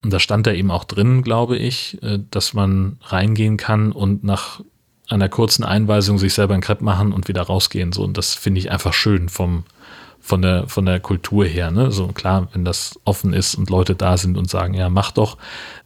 und 0.05 0.13
da 0.13 0.21
stand 0.21 0.47
da 0.47 0.53
eben 0.53 0.71
auch 0.71 0.85
drin, 0.85 1.23
glaube 1.23 1.57
ich, 1.57 2.01
äh, 2.05 2.21
dass 2.31 2.55
man 2.55 2.99
reingehen 3.03 3.57
kann 3.57 3.91
und 3.91 4.23
nach 4.23 4.61
einer 5.09 5.29
kurzen 5.29 5.65
Einweisung 5.65 6.19
sich 6.19 6.35
selber 6.35 6.55
ein 6.55 6.61
Crepe 6.61 6.85
machen 6.85 7.13
und 7.13 7.27
wieder 7.27 7.43
rausgehen. 7.43 7.91
So, 7.91 8.05
und 8.05 8.17
das 8.17 8.33
finde 8.33 8.61
ich 8.61 8.71
einfach 8.71 8.93
schön 8.93 9.29
vom, 9.29 9.65
von 10.21 10.41
der, 10.41 10.69
von 10.69 10.87
der 10.87 11.01
Kultur 11.01 11.47
her. 11.47 11.73
Ne? 11.73 11.91
So 11.91 12.07
klar, 12.13 12.47
wenn 12.53 12.65
das 12.65 13.01
offen 13.05 13.33
ist 13.33 13.57
und 13.57 13.71
Leute 13.71 13.97
da 13.97 14.19
sind 14.19 14.39
und 14.39 14.49
sagen, 14.49 14.75
ja, 14.75 14.89
mach 14.89 15.11
doch, 15.11 15.37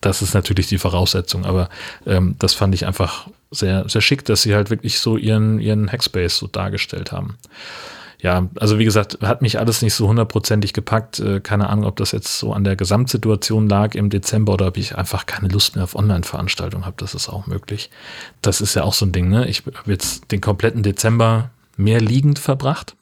das 0.02 0.20
ist 0.20 0.34
natürlich 0.34 0.66
die 0.66 0.76
Voraussetzung. 0.76 1.46
Aber 1.46 1.70
ähm, 2.04 2.36
das 2.38 2.52
fand 2.52 2.74
ich 2.74 2.86
einfach 2.86 3.28
sehr, 3.50 3.88
sehr 3.88 4.00
schick, 4.00 4.24
dass 4.24 4.42
sie 4.42 4.54
halt 4.54 4.70
wirklich 4.70 4.98
so 4.98 5.16
ihren, 5.16 5.60
ihren 5.60 5.90
Hackspace 5.90 6.36
so 6.36 6.46
dargestellt 6.46 7.12
haben. 7.12 7.38
Ja, 8.20 8.48
also 8.58 8.80
wie 8.80 8.84
gesagt, 8.84 9.18
hat 9.22 9.42
mich 9.42 9.60
alles 9.60 9.80
nicht 9.80 9.94
so 9.94 10.08
hundertprozentig 10.08 10.72
gepackt. 10.72 11.20
Äh, 11.20 11.40
keine 11.40 11.70
Ahnung, 11.70 11.84
ob 11.84 11.96
das 11.96 12.10
jetzt 12.10 12.38
so 12.38 12.52
an 12.52 12.64
der 12.64 12.74
Gesamtsituation 12.74 13.68
lag 13.68 13.94
im 13.94 14.10
Dezember 14.10 14.54
oder 14.54 14.66
ob 14.66 14.76
ich 14.76 14.96
einfach 14.98 15.24
keine 15.24 15.48
Lust 15.48 15.76
mehr 15.76 15.84
auf 15.84 15.94
Online-Veranstaltungen 15.94 16.84
habe. 16.84 16.96
Das 16.98 17.14
ist 17.14 17.28
auch 17.28 17.46
möglich. 17.46 17.90
Das 18.42 18.60
ist 18.60 18.74
ja 18.74 18.82
auch 18.82 18.94
so 18.94 19.06
ein 19.06 19.12
Ding, 19.12 19.28
ne? 19.28 19.46
Ich 19.46 19.64
habe 19.66 19.92
jetzt 19.92 20.32
den 20.32 20.40
kompletten 20.40 20.82
Dezember 20.82 21.50
mehr 21.76 22.00
liegend 22.00 22.40
verbracht. 22.40 22.96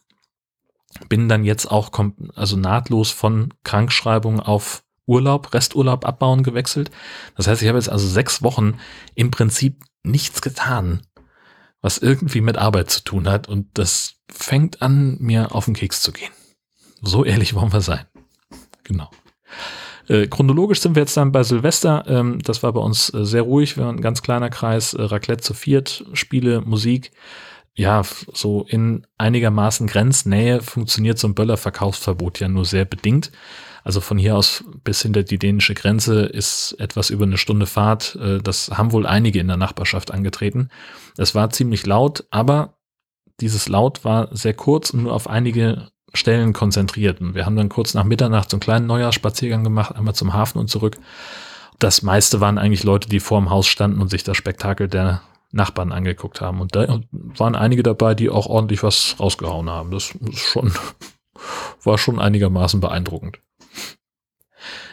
Bin 1.08 1.30
dann 1.30 1.44
jetzt 1.44 1.70
auch 1.70 1.90
also 2.34 2.56
nahtlos 2.56 3.10
von 3.10 3.54
Krankschreibung 3.64 4.40
auf 4.40 4.82
Urlaub, 5.06 5.54
Resturlaub 5.54 6.04
abbauen 6.04 6.42
gewechselt. 6.42 6.90
Das 7.36 7.46
heißt, 7.46 7.62
ich 7.62 7.68
habe 7.68 7.78
jetzt 7.78 7.88
also 7.88 8.06
sechs 8.06 8.42
Wochen 8.42 8.78
im 9.14 9.30
Prinzip 9.30 9.82
nichts 10.02 10.42
getan, 10.42 11.02
was 11.80 11.98
irgendwie 11.98 12.40
mit 12.40 12.58
Arbeit 12.58 12.90
zu 12.90 13.02
tun 13.02 13.28
hat 13.28 13.48
und 13.48 13.66
das 13.74 14.14
fängt 14.30 14.82
an, 14.82 15.16
mir 15.20 15.54
auf 15.54 15.66
den 15.66 15.74
Keks 15.74 16.02
zu 16.02 16.12
gehen. 16.12 16.32
So 17.02 17.24
ehrlich 17.24 17.54
wollen 17.54 17.72
wir 17.72 17.80
sein. 17.80 18.06
Genau. 18.84 19.10
Äh, 20.08 20.28
chronologisch 20.28 20.80
sind 20.80 20.94
wir 20.94 21.02
jetzt 21.02 21.16
dann 21.16 21.32
bei 21.32 21.42
Silvester. 21.42 22.04
Ähm, 22.06 22.38
das 22.42 22.62
war 22.62 22.72
bei 22.72 22.80
uns 22.80 23.12
äh, 23.12 23.24
sehr 23.24 23.42
ruhig. 23.42 23.76
Wir 23.76 23.84
waren 23.84 23.96
ein 23.96 24.02
ganz 24.02 24.22
kleiner 24.22 24.50
Kreis. 24.50 24.94
Äh, 24.94 25.02
Raclette 25.02 25.42
zu 25.42 25.54
viert, 25.54 26.04
Spiele, 26.12 26.60
Musik. 26.60 27.12
Ja, 27.74 28.02
so 28.32 28.64
in 28.68 29.06
einigermaßen 29.18 29.86
Grenznähe 29.86 30.62
funktioniert 30.62 31.18
so 31.18 31.28
ein 31.28 31.34
Böller-Verkaufsverbot 31.34 32.40
ja 32.40 32.48
nur 32.48 32.64
sehr 32.64 32.84
bedingt. 32.86 33.32
Also 33.86 34.00
von 34.00 34.18
hier 34.18 34.36
aus 34.36 34.64
bis 34.82 35.02
hinter 35.02 35.22
die 35.22 35.38
dänische 35.38 35.74
Grenze 35.74 36.22
ist 36.22 36.72
etwas 36.80 37.08
über 37.08 37.22
eine 37.22 37.38
Stunde 37.38 37.66
Fahrt. 37.66 38.16
Äh, 38.16 38.38
das 38.38 38.68
haben 38.72 38.90
wohl 38.90 39.06
einige 39.06 39.38
in 39.38 39.46
der 39.46 39.56
Nachbarschaft 39.56 40.10
angetreten. 40.10 40.70
Es 41.16 41.36
war 41.36 41.50
ziemlich 41.50 41.86
laut, 41.86 42.24
aber 42.32 42.78
dieses 43.38 43.68
Laut 43.68 44.04
war 44.04 44.34
sehr 44.34 44.54
kurz 44.54 44.90
und 44.90 45.04
nur 45.04 45.12
auf 45.12 45.30
einige 45.30 45.92
Stellen 46.14 46.52
konzentriert. 46.52 47.20
Und 47.20 47.36
wir 47.36 47.46
haben 47.46 47.54
dann 47.54 47.68
kurz 47.68 47.94
nach 47.94 48.02
Mitternacht 48.02 48.50
so 48.50 48.56
einen 48.56 48.60
kleinen 48.60 48.86
Neujahrsspaziergang 48.88 49.62
gemacht, 49.62 49.94
einmal 49.94 50.16
zum 50.16 50.32
Hafen 50.32 50.58
und 50.58 50.68
zurück. 50.68 50.96
Das 51.78 52.02
meiste 52.02 52.40
waren 52.40 52.58
eigentlich 52.58 52.82
Leute, 52.82 53.08
die 53.08 53.20
vor 53.20 53.38
dem 53.38 53.50
Haus 53.50 53.68
standen 53.68 54.00
und 54.00 54.10
sich 54.10 54.24
das 54.24 54.36
Spektakel 54.36 54.88
der 54.88 55.22
Nachbarn 55.52 55.92
angeguckt 55.92 56.40
haben. 56.40 56.60
Und 56.60 56.74
da 56.74 57.02
waren 57.12 57.54
einige 57.54 57.84
dabei, 57.84 58.16
die 58.16 58.30
auch 58.30 58.46
ordentlich 58.46 58.82
was 58.82 59.14
rausgehauen 59.20 59.70
haben. 59.70 59.92
Das 59.92 60.10
ist 60.10 60.38
schon, 60.40 60.72
war 61.84 61.98
schon 61.98 62.18
einigermaßen 62.18 62.80
beeindruckend. 62.80 63.38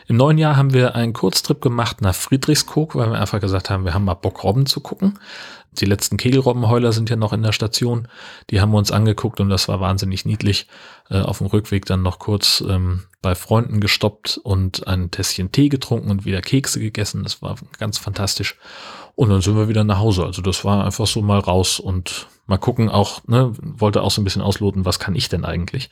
Im 0.08 0.18
neuen 0.18 0.38
Jahr 0.38 0.56
haben 0.56 0.74
wir 0.74 0.96
einen 0.96 1.14
Kurztrip 1.14 1.62
gemacht 1.62 2.02
nach 2.02 2.16
Friedrichskoog, 2.16 2.96
weil 2.96 3.12
wir 3.12 3.20
einfach 3.20 3.40
gesagt 3.40 3.70
haben, 3.70 3.86
wir 3.86 3.94
haben 3.94 4.06
mal 4.06 4.14
Bock, 4.14 4.44
Robben 4.44 4.66
zu 4.66 4.82
gucken. 4.82 5.20
Die 5.80 5.86
letzten 5.86 6.18
Kegelrobbenheuler 6.18 6.92
sind 6.92 7.10
ja 7.10 7.16
noch 7.16 7.34
in 7.34 7.42
der 7.42 7.52
Station. 7.52 8.08
Die 8.50 8.62
haben 8.62 8.72
wir 8.72 8.78
uns 8.78 8.92
angeguckt 8.92 9.40
und 9.40 9.50
das 9.50 9.68
war 9.68 9.80
wahnsinnig 9.80 10.26
niedlich. 10.26 10.68
Äh, 11.10 11.22
auf 11.22 11.40
dem 11.40 11.48
Rückweg 11.48 11.86
dann 11.86 12.04
noch 12.04 12.20
kurz 12.20 12.64
ähm, 12.68 13.04
bei 13.22 13.34
Freunden 13.36 13.80
gestoppt 13.80 14.40
und 14.44 14.88
ein 14.88 15.10
Tässchen 15.10 15.52
Tee 15.52 15.70
getrunken 15.70 16.12
und 16.12 16.26
wieder 16.26 16.42
Kekse 16.42 16.80
gegessen. 16.80 17.24
Das 17.24 17.42
war 17.42 17.56
ganz 17.80 17.98
fantastisch. 17.98 18.56
Und 19.16 19.30
dann 19.30 19.42
sind 19.42 19.56
wir 19.56 19.68
wieder 19.68 19.84
nach 19.84 20.00
Hause. 20.00 20.26
Also 20.26 20.42
das 20.42 20.64
war 20.64 20.86
einfach 20.86 21.08
so 21.08 21.22
mal 21.22 21.40
raus 21.40 21.80
und 21.80 22.28
mal 22.46 22.58
gucken 22.58 22.90
auch, 22.90 23.22
ne, 23.28 23.54
wollte 23.62 24.02
auch 24.02 24.12
so 24.12 24.22
ein 24.22 24.24
bisschen 24.24 24.42
ausloten, 24.42 24.86
was 24.86 25.00
kann 25.00 25.16
ich 25.16 25.30
denn 25.30 25.46
eigentlich? 25.46 25.90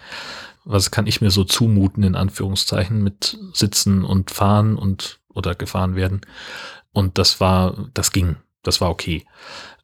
Was 0.66 0.92
kann 0.92 1.08
ich 1.08 1.22
mir 1.22 1.32
so 1.32 1.44
zumuten, 1.44 2.04
in 2.04 2.16
Anführungszeichen, 2.16 3.02
mit 3.02 3.38
Sitzen 3.54 4.04
und 4.04 4.32
Fahren 4.32 4.76
und 4.76 5.20
oder 5.34 5.56
gefahren 5.56 5.96
werden. 5.96 6.22
Und 6.94 7.18
das 7.18 7.40
war, 7.40 7.90
das 7.94 8.12
ging, 8.12 8.36
das 8.64 8.82
war 8.82 8.90
okay. 8.90 9.26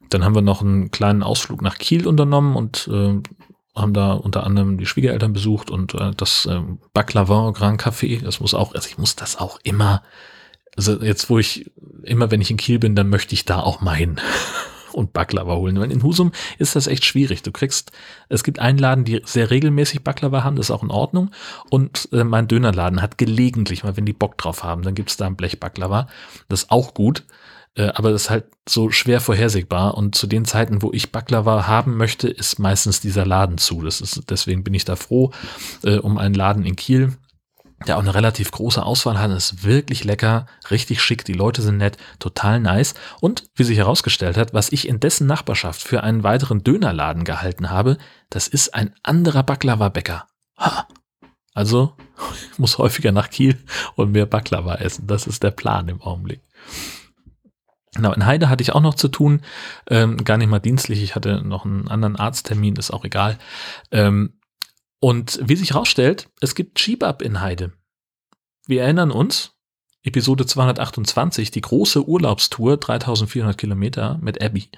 Dann 0.10 0.24
haben 0.24 0.36
wir 0.36 0.42
noch 0.42 0.62
einen 0.62 0.92
kleinen 0.92 1.24
Ausflug 1.24 1.62
nach 1.62 1.78
Kiel 1.78 2.08
unternommen 2.08 2.56
und 2.56 2.90
äh, 2.92 3.22
haben 3.76 3.94
da 3.94 4.14
unter 4.14 4.44
anderem 4.44 4.78
die 4.78 4.86
Schwiegereltern 4.86 5.34
besucht 5.34 5.70
und 5.70 5.94
äh, 5.94 6.12
das 6.16 6.46
äh, 6.46 6.62
Baklava 6.94 7.52
Grand 7.52 7.82
Café. 7.82 8.22
Das 8.24 8.40
muss 8.40 8.54
auch, 8.54 8.74
also 8.74 8.88
ich 8.90 8.98
muss 8.98 9.16
das 9.16 9.38
auch 9.38 9.60
immer, 9.64 10.04
also 10.76 11.02
jetzt 11.02 11.30
wo 11.30 11.40
ich, 11.40 11.72
immer 12.04 12.32
wenn 12.32 12.42
ich 12.42 12.52
in 12.52 12.58
Kiel 12.58 12.80
bin, 12.80 12.96
dann 12.96 13.10
möchte 13.10 13.34
ich 13.34 13.46
da 13.46 13.60
auch 13.60 13.82
mal 13.82 13.96
hin. 13.96 14.20
und 14.98 15.14
Baklava 15.14 15.56
holen. 15.56 15.80
Weil 15.80 15.92
in 15.92 16.04
Husum 16.04 16.32
ist 16.58 16.76
das 16.76 16.88
echt 16.88 17.06
schwierig. 17.06 17.44
Du 17.44 17.52
kriegst, 17.52 17.92
es 18.30 18.44
gibt 18.44 18.60
einen 18.60 18.78
Laden, 18.78 19.06
die 19.06 19.22
sehr 19.26 19.50
regelmäßig 19.50 20.04
Baklava 20.04 20.44
haben, 20.44 20.56
das 20.56 20.68
ist 20.68 20.72
auch 20.72 20.84
in 20.84 20.92
Ordnung. 20.92 21.32
Und 21.70 22.10
äh, 22.12 22.24
mein 22.24 22.48
Dönerladen 22.48 23.02
hat 23.02 23.18
gelegentlich 23.18 23.84
mal, 23.84 23.96
wenn 23.96 24.06
die 24.06 24.14
Bock 24.14 24.38
drauf 24.38 24.64
haben, 24.64 24.82
dann 24.82 24.96
gibt's 24.96 25.18
da 25.18 25.28
ein 25.28 25.36
Blech 25.36 25.60
Baklava. 25.60 26.08
Das 26.50 26.64
ist 26.64 26.72
auch 26.72 26.94
gut. 26.94 27.24
Äh, 27.76 27.90
aber 27.94 28.12
das 28.12 28.24
ist 28.24 28.30
halt 28.30 28.46
so 28.68 28.90
schwer 28.90 29.22
vorhersehbar. 29.22 29.96
Und 29.96 30.16
zu 30.16 30.28
den 30.28 30.46
Zeiten, 30.46 30.82
wo 30.82 30.92
ich 30.92 31.12
Baklava 31.12 31.68
haben 31.68 31.96
möchte, 31.96 32.28
ist 32.28 32.60
meistens 32.60 33.00
dieser 33.00 33.26
Laden 33.26 33.58
zu. 33.58 33.84
Das 33.84 34.02
ist, 34.02 34.24
deswegen 34.30 34.64
bin 34.64 34.74
ich 34.74 34.84
da 34.84 34.96
froh 34.96 35.32
äh, 35.84 35.98
um 35.98 36.18
einen 36.18 36.34
Laden 36.34 36.66
in 36.66 36.76
Kiel 36.76 37.14
der 37.86 37.98
auch 37.98 38.02
eine 38.02 38.16
relativ 38.16 38.52
große 38.52 38.84
Auswahl 38.84 39.20
hat, 39.20 39.30
ist 39.32 39.64
wirklich 39.64 40.04
lecker, 40.04 40.48
richtig 40.72 41.02
schick, 41.02 41.26
die 41.26 41.34
Leute 41.34 41.62
sind 41.62 41.78
nett, 41.78 41.98
total 42.20 42.60
nice. 42.60 42.96
Und 43.22 43.50
wie 43.56 43.64
sich 43.64 43.78
herausgestellt 43.78 44.36
hat, 44.36 44.54
was 44.54 44.72
ich 44.72 44.88
in 44.88 45.00
dessen 45.00 45.28
Nachbarschaft 45.28 45.84
für 45.84 46.04
einen 46.04 46.24
weiteren 46.24 46.64
Dönerladen 46.64 47.24
gehalten 47.24 47.70
habe, 47.70 47.98
das 48.30 48.48
ist 48.48 48.74
ein 48.74 48.96
anderer 49.04 49.44
Baklava-Bäcker. 49.44 50.28
Also, 51.54 51.96
ich 52.52 52.58
muss 52.58 52.80
häufiger 52.80 53.12
nach 53.12 53.30
Kiel 53.30 53.58
und 53.96 54.12
mehr 54.12 54.26
Baklava 54.26 54.76
essen. 54.76 55.06
Das 55.06 55.28
ist 55.28 55.44
der 55.44 55.52
Plan 55.52 55.88
im 55.88 56.02
Augenblick. 56.02 56.42
Genau, 57.96 58.14
in 58.14 58.26
Heide 58.26 58.50
hatte 58.50 58.62
ich 58.62 58.74
auch 58.74 58.82
noch 58.82 58.94
zu 58.94 59.08
tun, 59.08 59.42
ähm, 59.88 60.24
gar 60.24 60.38
nicht 60.38 60.50
mal 60.50 60.60
dienstlich, 60.60 61.02
ich 61.02 61.16
hatte 61.16 61.42
noch 61.42 61.66
einen 61.66 61.88
anderen 61.88 62.16
Arzttermin, 62.16 62.76
ist 62.76 62.92
auch 62.92 63.04
egal. 63.06 63.40
Ähm, 63.92 64.37
und 65.00 65.40
wie 65.44 65.56
sich 65.56 65.72
herausstellt, 65.72 66.30
es 66.42 66.56
gibt 66.56 66.78
Cheap-Up 66.78 67.22
in 67.22 67.42
Heide. 67.42 67.74
Wir 68.66 68.84
erinnern 68.84 69.12
uns, 69.12 69.54
Episode 70.04 70.46
228, 70.46 71.52
die 71.52 71.62
große 71.62 72.08
Urlaubstour, 72.08 72.78
3400 72.78 73.58
Kilometer 73.58 74.18
mit 74.22 74.42
Abby, 74.42 74.70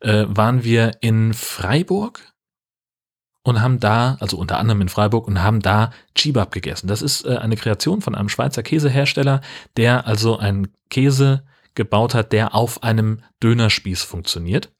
äh, 0.00 0.24
waren 0.28 0.64
wir 0.64 0.92
in 1.00 1.34
Freiburg 1.34 2.32
und 3.42 3.60
haben 3.60 3.80
da, 3.80 4.16
also 4.20 4.38
unter 4.38 4.58
anderem 4.58 4.80
in 4.82 4.88
Freiburg, 4.88 5.28
und 5.28 5.42
haben 5.42 5.60
da 5.60 5.92
Chibab 6.14 6.52
gegessen. 6.52 6.88
Das 6.88 7.02
ist 7.02 7.24
äh, 7.24 7.36
eine 7.36 7.56
Kreation 7.56 8.00
von 8.00 8.14
einem 8.14 8.28
Schweizer 8.28 8.62
Käsehersteller, 8.62 9.40
der 9.76 10.06
also 10.06 10.38
einen 10.38 10.68
Käse 10.88 11.44
gebaut 11.74 12.14
hat, 12.14 12.32
der 12.32 12.54
auf 12.54 12.82
einem 12.82 13.22
Dönerspieß 13.42 14.02
funktioniert. 14.02 14.72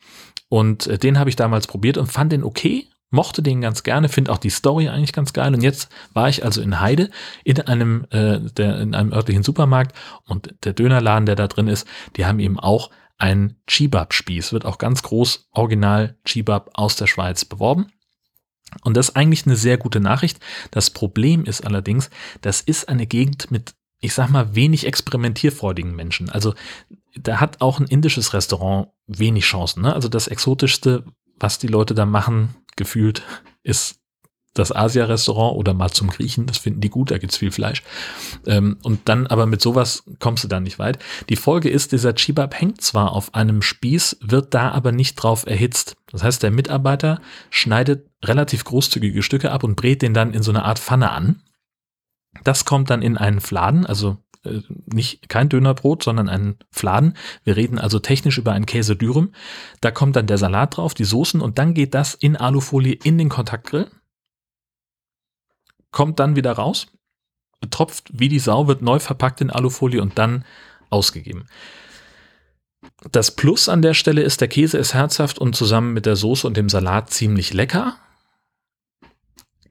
Und 0.49 0.87
äh, 0.87 0.99
den 0.99 1.19
habe 1.19 1.31
ich 1.31 1.37
damals 1.37 1.67
probiert 1.67 1.99
und 1.99 2.07
fand 2.11 2.33
den 2.33 2.45
okay 2.45 2.89
mochte 3.11 3.43
den 3.43 3.61
ganz 3.61 3.83
gerne, 3.83 4.09
finde 4.09 4.33
auch 4.33 4.39
die 4.39 4.51
Story 4.51 4.89
eigentlich 4.89 5.13
ganz 5.13 5.33
geil. 5.33 5.53
Und 5.53 5.63
jetzt 5.63 5.91
war 6.15 6.29
ich 6.29 6.45
also 6.45 6.63
in 6.63 6.81
Heide 6.81 7.11
in 7.45 7.61
einem, 7.61 8.07
äh, 8.11 8.41
der, 8.41 8.81
in 8.81 8.95
einem 8.95 9.13
örtlichen 9.13 9.43
Supermarkt 9.43 9.97
und 10.27 10.55
der 10.65 10.73
Dönerladen, 10.73 11.27
der 11.27 11.37
da 11.37 11.49
drin 11.49 11.69
ist, 11.69 11.87
die 12.17 12.27
haben 12.27 12.39
eben 12.39 12.59
auch 12.59 12.91
einen 13.19 13.57
Chibab-Spieß, 13.67 14.53
wird 14.53 14.65
auch 14.65 14.79
ganz 14.79 15.03
groß 15.03 15.49
original 15.53 16.17
Chibab 16.25 16.71
aus 16.75 16.97
der 16.97 17.07
Schweiz 17.07 17.45
beworben. 17.45 17.89
Und 18.83 18.97
das 18.97 19.11
ist 19.11 19.17
eigentlich 19.17 19.47
eine 19.47 19.57
sehr 19.57 19.77
gute 19.77 20.01
Nachricht. 20.01 20.39
Das 20.71 20.91
Problem 20.91 21.45
ist 21.45 21.67
allerdings, 21.67 22.09
das 22.41 22.61
ist 22.61 22.89
eine 22.89 23.07
Gegend 23.07 23.51
mit, 23.51 23.75
ich 24.01 24.15
sag 24.15 24.31
mal, 24.31 24.55
wenig 24.55 24.87
experimentierfreudigen 24.87 25.95
Menschen. 25.95 26.31
Also 26.31 26.55
da 27.17 27.41
hat 27.41 27.61
auch 27.61 27.81
ein 27.81 27.87
indisches 27.87 28.33
Restaurant 28.33 28.89
wenig 29.07 29.45
Chancen. 29.45 29.83
Ne? 29.83 29.93
Also 29.93 30.09
das 30.09 30.29
exotischste, 30.29 31.05
was 31.41 31.59
die 31.59 31.67
Leute 31.67 31.95
da 31.95 32.07
machen, 32.07 32.55
gefühlt, 32.77 33.23
ist 33.63 34.01
das 34.55 34.75
Asia-Restaurant 34.75 35.57
oder 35.57 35.75
mal 35.75 35.91
zum 35.91 36.11
Griechen, 36.11 36.47
das 36.47 36.59
finden 36.59 36.81
die 36.81 36.91
gut, 36.91 37.11
da 37.11 37.19
gibt's 37.19 37.37
viel 37.37 37.53
Fleisch. 37.53 37.83
Ähm, 38.47 38.79
und 38.83 39.09
dann 39.09 39.27
aber 39.29 39.47
mit 39.47 39.63
sowas 39.63 40.03
kommst 40.19 40.43
du 40.43 40.49
dann 40.49 40.65
nicht 40.65 40.79
weit. 40.79 40.99
Die 41.29 41.37
Folge 41.37 41.71
ist, 41.71 41.93
dieser 41.93 42.15
Chibab 42.15 42.61
hängt 42.61 42.81
zwar 42.81 43.13
auf 43.13 43.35
einem 43.35 43.63
Spieß, 43.63 44.19
wird 44.23 44.53
da 44.55 44.71
aber 44.73 44.91
nicht 44.91 45.15
drauf 45.15 45.47
erhitzt. 45.47 45.97
Das 46.11 46.25
heißt, 46.25 46.43
der 46.43 46.51
Mitarbeiter 46.51 47.21
schneidet 47.51 48.09
relativ 48.25 48.65
großzügige 48.65 49.23
Stücke 49.23 49.53
ab 49.53 49.63
und 49.63 49.77
brät 49.77 50.03
den 50.03 50.15
dann 50.15 50.35
in 50.35 50.43
so 50.43 50.51
eine 50.51 50.65
Art 50.65 50.81
Pfanne 50.81 51.11
an. 51.11 51.43
Das 52.43 52.65
kommt 52.65 52.91
dann 52.91 53.03
in 53.03 53.17
einen 53.17 53.41
Fladen, 53.41 53.87
also 53.87 54.19
äh, 54.45 54.61
nicht 54.87 55.29
kein 55.29 55.49
Dönerbrot, 55.49 56.03
sondern 56.03 56.29
ein 56.29 56.57
Fladen. 56.71 57.17
Wir 57.45 57.57
reden 57.57 57.79
also 57.79 57.99
technisch 57.99 58.39
über 58.39 58.53
ein 58.53 58.67
Käse 58.67 58.97
Dürüm. 58.97 59.33
Da 59.81 59.91
kommt 59.91 60.17
dann 60.17 60.27
der 60.27 60.39
Salat 60.39 60.77
drauf, 60.77 60.95
die 60.95 61.05
Soßen 61.05 61.41
und 61.41 61.59
dann 61.59 61.75
geht 61.75 61.95
das 61.95 62.15
in 62.15 62.37
Alufolie 62.37 62.95
in 62.95 63.19
den 63.19 63.29
Kontaktgrill. 63.29 63.91
Kommt 65.91 66.21
dann 66.21 66.37
wieder 66.37 66.53
raus, 66.53 66.87
tropft 67.71 68.11
wie 68.13 68.29
die 68.29 68.39
Sau, 68.39 68.69
wird 68.69 68.81
neu 68.81 68.99
verpackt 68.99 69.41
in 69.41 69.51
Alufolie 69.51 70.01
und 70.01 70.19
dann 70.19 70.45
ausgegeben. 70.89 71.47
Das 73.13 73.35
Plus 73.35 73.69
an 73.69 73.83
der 73.83 73.95
Stelle 73.95 74.23
ist, 74.23 74.41
der 74.41 74.49
Käse 74.49 74.79
ist 74.79 74.95
herzhaft 74.95 75.39
und 75.39 75.55
zusammen 75.55 75.93
mit 75.93 76.07
der 76.07 76.17
Soße 76.17 76.47
und 76.47 76.57
dem 76.57 76.69
Salat 76.69 77.11
ziemlich 77.11 77.53
lecker. 77.53 77.99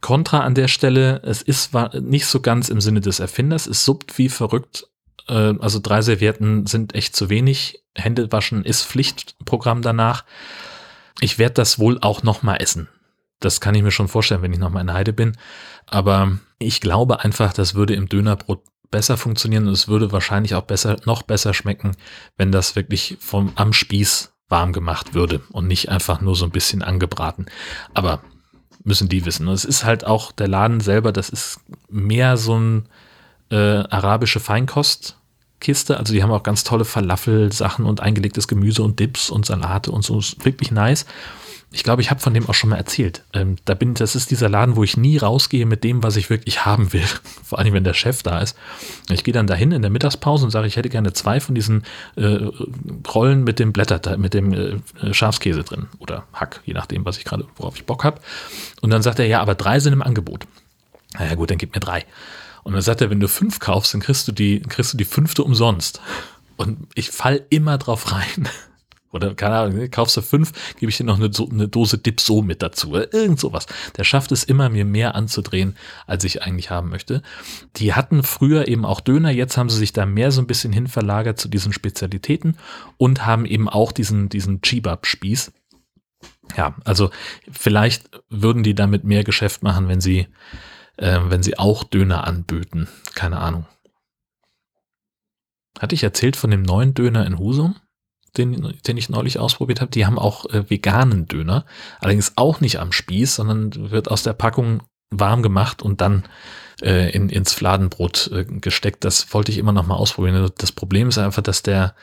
Kontra 0.02 0.42
an 0.42 0.56
der 0.56 0.68
Stelle, 0.68 1.22
es 1.24 1.42
ist 1.42 1.72
nicht 1.94 2.26
so 2.26 2.40
ganz 2.40 2.70
im 2.70 2.82
Sinne 2.82 3.02
des 3.02 3.20
Erfinders, 3.20 3.68
es 3.68 3.86
suppt 3.86 4.18
wie 4.18 4.30
verrückt. 4.30 4.88
Äh, 5.28 5.54
also 5.60 5.80
drei 5.80 6.02
Servietten 6.02 6.66
sind 6.66 6.96
echt 6.96 7.16
zu 7.16 7.30
wenig. 7.30 7.84
Hände 7.96 8.32
waschen 8.32 8.64
ist 8.64 8.86
Pflichtprogramm 8.86 9.82
danach. 9.82 10.24
Ich 11.22 11.38
werde 11.38 11.56
das 11.56 11.80
wohl 11.80 12.00
auch 12.02 12.24
noch 12.24 12.44
mal 12.44 12.56
essen. 12.56 12.88
Das 13.40 13.62
kann 13.62 13.76
ich 13.76 13.84
mir 13.84 13.92
schon 13.92 14.08
vorstellen, 14.08 14.42
wenn 14.42 14.54
ich 14.54 14.60
noch 14.60 14.70
mal 14.70 14.82
in 14.82 14.94
Heide 14.94 15.14
bin. 15.14 15.38
Aber 15.86 16.40
ich 16.60 16.82
glaube 16.82 17.22
einfach, 17.24 17.54
das 17.54 17.76
würde 17.76 17.94
im 17.96 18.10
Dönerbrot 18.10 18.64
besser 18.92 19.18
funktionieren 19.18 19.68
und 19.68 19.74
es 19.74 19.88
würde 19.88 20.12
wahrscheinlich 20.12 20.56
auch 20.56 20.64
besser, 20.64 20.98
noch 21.06 21.22
besser 21.22 21.54
schmecken, 21.54 21.96
wenn 22.38 22.52
das 22.52 22.76
wirklich 22.76 23.18
vom, 23.20 23.52
am 23.56 23.72
Spieß 23.72 24.34
warm 24.50 24.74
gemacht 24.74 25.14
würde 25.14 25.42
und 25.52 25.68
nicht 25.68 25.90
einfach 25.90 26.22
nur 26.22 26.36
so 26.36 26.46
ein 26.46 26.52
bisschen 26.52 26.82
angebraten. 26.82 27.46
Aber 27.94 28.22
müssen 28.84 29.10
die 29.10 29.26
wissen. 29.26 29.48
Und 29.48 29.54
es 29.54 29.66
ist 29.66 29.84
halt 29.84 30.06
auch 30.06 30.32
der 30.32 30.48
Laden 30.48 30.80
selber, 30.80 31.12
das 31.12 31.30
ist 31.30 31.60
mehr 31.90 32.38
so 32.38 32.58
ein 32.58 32.86
äh, 33.52 33.56
arabische 33.56 34.40
Feinkostkiste. 34.40 35.98
Also 35.98 36.14
die 36.14 36.24
haben 36.24 36.32
auch 36.32 36.44
ganz 36.44 36.64
tolle 36.64 36.86
Falafel-Sachen 36.86 37.86
und 37.86 38.02
eingelegtes 38.02 38.48
Gemüse 38.48 38.84
und 38.84 39.00
Dips 39.00 39.30
und 39.30 39.46
Salate 39.46 39.92
und 39.92 40.04
so. 40.04 40.20
Ist 40.20 40.44
wirklich 40.46 40.72
nice. 40.72 41.06
Ich 41.72 41.84
glaube, 41.84 42.02
ich 42.02 42.10
habe 42.10 42.20
von 42.20 42.34
dem 42.34 42.50
auch 42.50 42.56
schon 42.56 42.72
mal 42.72 42.78
erzählt. 42.78 43.24
Ähm, 43.32 43.58
da 43.66 43.76
bin, 43.76 43.94
das 43.94 44.16
ist 44.16 44.32
dieser 44.32 44.50
Laden, 44.50 44.76
wo 44.76 44.84
ich 44.84 44.98
nie 44.98 45.18
rausgehe 45.18 45.68
mit 45.68 45.84
dem, 45.84 46.02
was 46.02 46.16
ich 46.16 46.32
wirklich 46.32 46.66
haben 46.66 46.94
will. 46.94 47.06
Vor 47.44 47.60
allem, 47.60 47.74
wenn 47.74 47.84
der 47.84 47.94
Chef 47.94 48.24
da 48.24 48.40
ist. 48.40 48.58
Ich 49.12 49.24
gehe 49.24 49.34
dann 49.34 49.46
dahin 49.46 49.72
in 49.72 49.84
der 49.84 49.92
Mittagspause 49.92 50.46
und 50.46 50.52
sage, 50.52 50.66
ich 50.68 50.78
hätte 50.78 50.90
gerne 50.90 51.14
zwei 51.14 51.40
von 51.40 51.54
diesen 51.54 51.84
äh, 52.16 52.48
Rollen 53.14 53.44
mit 53.44 53.60
dem 53.60 53.72
Blätter, 53.72 54.18
mit 54.18 54.34
dem 54.34 54.52
äh, 54.54 55.14
Schafskäse 55.14 55.64
drin 55.64 55.88
oder 56.00 56.26
Hack, 56.34 56.62
je 56.66 56.74
nachdem, 56.74 57.06
was 57.06 57.18
ich 57.18 57.26
gerade, 57.26 57.46
worauf 57.56 57.76
ich 57.76 57.86
Bock 57.86 58.04
habe. 58.04 58.20
Und 58.82 58.90
dann 58.90 59.04
sagt 59.04 59.20
er, 59.20 59.28
ja, 59.28 59.40
aber 59.40 59.54
drei 59.54 59.80
sind 59.80 59.94
im 59.94 60.02
Angebot. 60.02 60.48
Naja, 61.14 61.36
gut, 61.36 61.52
dann 61.52 61.60
gib 61.60 61.76
mir 61.76 61.82
drei. 61.82 62.06
Und 62.64 62.74
dann 62.74 62.82
sagt 62.82 63.02
er, 63.02 63.10
wenn 63.10 63.20
du 63.20 63.28
fünf 63.28 63.60
kaufst, 63.60 63.94
dann 63.94 64.02
kriegst 64.02 64.28
du 64.28 64.32
die, 64.32 64.62
kriegst 64.62 64.94
du 64.94 64.98
die 64.98 65.06
fünfte 65.06 65.44
umsonst. 65.44 66.02
Und 66.58 66.88
ich 66.94 67.12
fall 67.12 67.44
immer 67.50 67.78
drauf 67.78 68.12
rein. 68.12 68.50
Oder 69.12 69.34
keine 69.34 69.58
Ahnung, 69.58 69.78
ne, 69.78 69.90
kaufst 69.90 70.16
du 70.18 70.22
fünf, 70.22 70.76
gebe 70.76 70.90
ich 70.90 70.98
dir 70.98 71.04
noch 71.04 71.20
eine, 71.20 71.32
eine 71.52 71.68
Dose 71.68 71.98
Dipso 71.98 72.42
mit 72.42 72.62
dazu. 72.62 72.96
Irgend 72.96 73.40
sowas. 73.40 73.66
Der 73.98 74.04
schafft 74.04 74.32
es 74.32 74.44
immer, 74.44 74.70
mir 74.70 74.86
mehr 74.86 75.16
anzudrehen, 75.16 75.76
als 76.06 76.24
ich 76.24 76.44
eigentlich 76.44 76.70
haben 76.70 76.90
möchte. 76.90 77.24
Die 77.78 77.94
hatten 77.94 78.24
früher 78.24 78.68
eben 78.68 78.86
auch 78.86 79.02
Döner, 79.02 79.32
jetzt 79.32 79.58
haben 79.58 79.70
sie 79.70 79.78
sich 79.78 79.94
da 79.94 80.06
mehr 80.06 80.32
so 80.32 80.42
ein 80.42 80.48
bisschen 80.48 80.72
hin 80.72 80.88
verlagert 80.88 81.40
zu 81.40 81.48
diesen 81.48 81.74
Spezialitäten 81.74 82.58
und 82.98 83.26
haben 83.26 83.46
eben 83.46 83.68
auch 83.68 83.92
diesen, 83.92 84.30
diesen 84.30 84.62
Chibab-Spieß. 84.62 85.52
Ja, 86.58 86.76
also 86.86 87.10
vielleicht 87.52 88.10
würden 88.30 88.64
die 88.64 88.76
damit 88.76 89.04
mehr 89.04 89.24
Geschäft 89.24 89.64
machen, 89.64 89.88
wenn 89.88 90.02
sie, 90.02 90.28
äh, 90.98 91.20
wenn 91.24 91.44
sie 91.44 91.58
auch 91.58 91.84
Döner 91.84 92.26
anböten. 92.28 92.88
Keine 93.16 93.40
Ahnung. 93.40 93.66
Hatte 95.80 95.96
ich 95.96 96.04
erzählt 96.04 96.36
von 96.36 96.52
dem 96.52 96.62
neuen 96.62 96.94
Döner 96.94 97.26
in 97.26 97.40
Husum? 97.40 97.76
Den, 98.38 98.74
den 98.86 98.98
ich 98.98 99.10
neulich 99.10 99.40
ausprobiert 99.40 99.82
habe, 99.82 99.92
die 99.92 100.06
haben 100.06 100.20
auch 100.20 100.46
äh, 100.48 100.70
veganen 100.70 101.28
Döner. 101.28 101.66
Allerdings 102.00 102.34
auch 102.36 102.62
nicht 102.62 102.80
am 102.80 102.92
Spieß, 102.92 103.36
sondern 103.36 103.92
wird 103.92 104.10
aus 104.10 104.24
der 104.24 104.34
Packung 104.34 104.84
warm 105.12 105.42
gemacht 105.42 105.82
und 105.82 106.02
dann 106.02 106.24
äh, 106.82 107.12
in, 107.12 107.30
ins 107.30 107.54
Fladenbrot 107.54 108.30
äh, 108.34 108.46
gesteckt. 108.46 109.04
Das 109.04 109.34
wollte 109.34 109.52
ich 109.52 109.58
immer 109.58 109.72
noch 109.72 109.88
mal 109.88 109.96
ausprobieren. 109.96 110.52
Das 110.58 110.72
Problem 110.72 111.10
ist 111.10 111.18
einfach, 111.18 111.42
dass 111.42 111.64
der, 111.64 111.96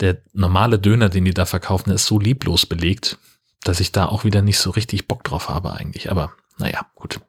der 0.00 0.18
normale 0.32 0.78
Döner, 0.78 1.08
den 1.08 1.24
die 1.24 1.34
da 1.34 1.46
verkaufen, 1.46 1.90
ist 1.90 2.06
so 2.06 2.18
lieblos 2.18 2.66
belegt, 2.66 3.18
dass 3.62 3.80
ich 3.80 3.92
da 3.92 4.06
auch 4.06 4.24
wieder 4.24 4.42
nicht 4.42 4.58
so 4.58 4.70
richtig 4.70 5.08
Bock 5.08 5.24
drauf 5.24 5.48
habe 5.48 5.72
eigentlich. 5.72 6.10
Aber 6.10 6.32
naja, 6.58 6.86
gut. 6.94 7.20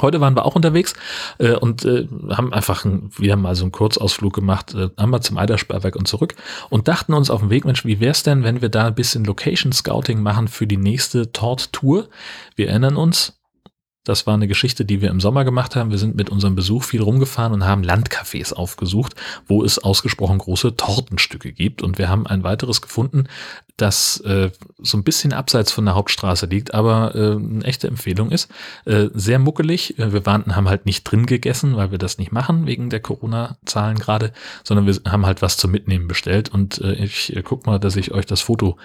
Heute 0.00 0.20
waren 0.20 0.34
wir 0.34 0.44
auch 0.44 0.56
unterwegs 0.56 0.94
äh, 1.38 1.52
und 1.52 1.84
äh, 1.84 2.08
haben 2.30 2.52
einfach 2.52 2.84
ein, 2.84 3.10
wieder 3.16 3.36
mal 3.36 3.54
so 3.54 3.64
einen 3.64 3.72
Kurzausflug 3.72 4.32
gemacht, 4.32 4.74
äh, 4.74 4.88
einmal 4.96 5.22
zum 5.22 5.38
Eidersperrwerk 5.38 5.96
und 5.96 6.08
zurück 6.08 6.34
und 6.68 6.88
dachten 6.88 7.14
uns 7.14 7.30
auf 7.30 7.40
dem 7.40 7.50
Weg, 7.50 7.64
Mensch, 7.64 7.84
wie 7.84 8.00
wär's 8.00 8.22
denn, 8.22 8.42
wenn 8.42 8.60
wir 8.60 8.68
da 8.68 8.86
ein 8.86 8.94
bisschen 8.94 9.24
Location 9.24 9.72
Scouting 9.72 10.20
machen 10.20 10.48
für 10.48 10.66
die 10.66 10.76
nächste 10.76 11.32
Tort-Tour? 11.32 12.08
Wir 12.56 12.68
erinnern 12.68 12.96
uns, 12.96 13.38
das 14.04 14.26
war 14.26 14.34
eine 14.34 14.46
Geschichte, 14.46 14.84
die 14.84 15.00
wir 15.00 15.10
im 15.10 15.20
Sommer 15.20 15.44
gemacht 15.44 15.76
haben. 15.76 15.90
Wir 15.90 15.98
sind 15.98 16.14
mit 16.14 16.28
unserem 16.28 16.54
Besuch 16.54 16.84
viel 16.84 17.00
rumgefahren 17.00 17.54
und 17.54 17.64
haben 17.64 17.82
Landcafés 17.82 18.52
aufgesucht, 18.52 19.14
wo 19.46 19.64
es 19.64 19.78
ausgesprochen 19.78 20.38
große 20.38 20.76
Tortenstücke 20.76 21.52
gibt. 21.52 21.82
Und 21.82 21.96
wir 21.96 22.10
haben 22.10 22.26
ein 22.26 22.44
weiteres 22.44 22.82
gefunden, 22.82 23.24
das 23.78 24.20
äh, 24.20 24.50
so 24.78 24.98
ein 24.98 25.04
bisschen 25.04 25.32
abseits 25.32 25.72
von 25.72 25.86
der 25.86 25.94
Hauptstraße 25.94 26.46
liegt, 26.46 26.74
aber 26.74 27.14
äh, 27.14 27.36
eine 27.36 27.64
echte 27.64 27.88
Empfehlung 27.88 28.30
ist. 28.30 28.50
Äh, 28.84 29.08
sehr 29.14 29.38
muckelig. 29.38 29.98
Äh, 29.98 30.12
wir 30.12 30.26
waren, 30.26 30.54
haben 30.54 30.68
halt 30.68 30.84
nicht 30.84 31.04
drin 31.04 31.24
gegessen, 31.24 31.74
weil 31.76 31.90
wir 31.90 31.98
das 31.98 32.18
nicht 32.18 32.30
machen, 32.30 32.66
wegen 32.66 32.90
der 32.90 33.00
Corona-Zahlen 33.00 33.98
gerade, 33.98 34.32
sondern 34.62 34.86
wir 34.86 34.94
haben 35.10 35.24
halt 35.24 35.40
was 35.40 35.56
zum 35.56 35.70
Mitnehmen 35.70 36.08
bestellt. 36.08 36.50
Und 36.50 36.78
äh, 36.82 36.92
ich 36.92 37.34
äh, 37.34 37.42
guck 37.42 37.66
mal, 37.66 37.80
dass 37.80 37.96
ich 37.96 38.12
euch 38.12 38.26
das 38.26 38.42
Foto 38.42 38.76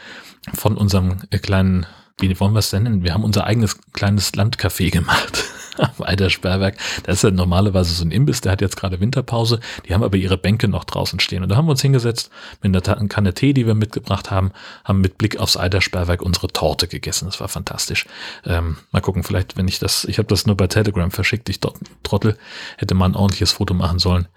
von 0.54 0.78
unserem 0.78 1.18
äh, 1.30 1.40
kleinen 1.40 1.86
wie 2.22 2.40
wollen 2.40 2.54
wir 2.54 2.60
es 2.60 2.70
denn 2.70 2.84
nennen? 2.84 3.04
Wir 3.04 3.14
haben 3.14 3.24
unser 3.24 3.46
eigenes 3.46 3.78
kleines 3.94 4.34
Landcafé 4.34 4.92
gemacht 4.92 5.44
am 5.78 6.06
Eidersperrwerk. 6.06 6.78
Das 7.04 7.18
ist 7.18 7.24
ja 7.24 7.32
normalerweise 7.32 7.94
so 7.94 8.04
ein 8.04 8.12
Imbiss, 8.12 8.42
der 8.42 8.52
hat 8.52 8.62
jetzt 8.62 8.78
gerade 8.78 9.00
Winterpause. 9.00 9.60
Die 9.88 9.94
haben 9.94 10.04
aber 10.04 10.18
ihre 10.18 10.38
Bänke 10.38 10.68
noch 10.68 10.84
draußen 10.84 11.20
stehen. 11.20 11.44
Und 11.44 11.50
da 11.50 11.56
haben 11.56 11.66
wir 11.66 11.72
uns 11.72 11.82
hingesetzt 11.82 12.30
mit 12.62 12.76
einer 12.76 13.08
Kanne 13.08 13.34
Tee, 13.34 13.54
die 13.54 13.66
wir 13.66 13.76
mitgebracht 13.76 14.32
haben, 14.32 14.52
haben 14.84 15.02
mit 15.02 15.18
Blick 15.18 15.38
aufs 15.38 15.58
Eidersperrwerk 15.58 16.22
unsere 16.22 16.48
Torte 16.48 16.88
gegessen. 16.88 17.26
Das 17.26 17.40
war 17.40 17.48
fantastisch. 17.48 18.06
Ähm, 18.46 18.78
mal 18.92 19.02
gucken, 19.02 19.24
vielleicht, 19.24 19.58
wenn 19.58 19.68
ich 19.68 19.80
das, 19.80 20.06
ich 20.06 20.18
habe 20.18 20.28
das 20.28 20.46
nur 20.46 20.58
bei 20.58 20.68
Telegram 20.68 21.12
verschickt, 21.12 21.50
ich 21.50 21.60
Trottel, 22.04 22.38
hätte 22.78 22.96
mal 22.96 23.06
ein 23.06 23.16
ordentliches 23.16 23.54
Foto 23.54 23.74
machen 23.74 24.00
sollen. 24.00 24.28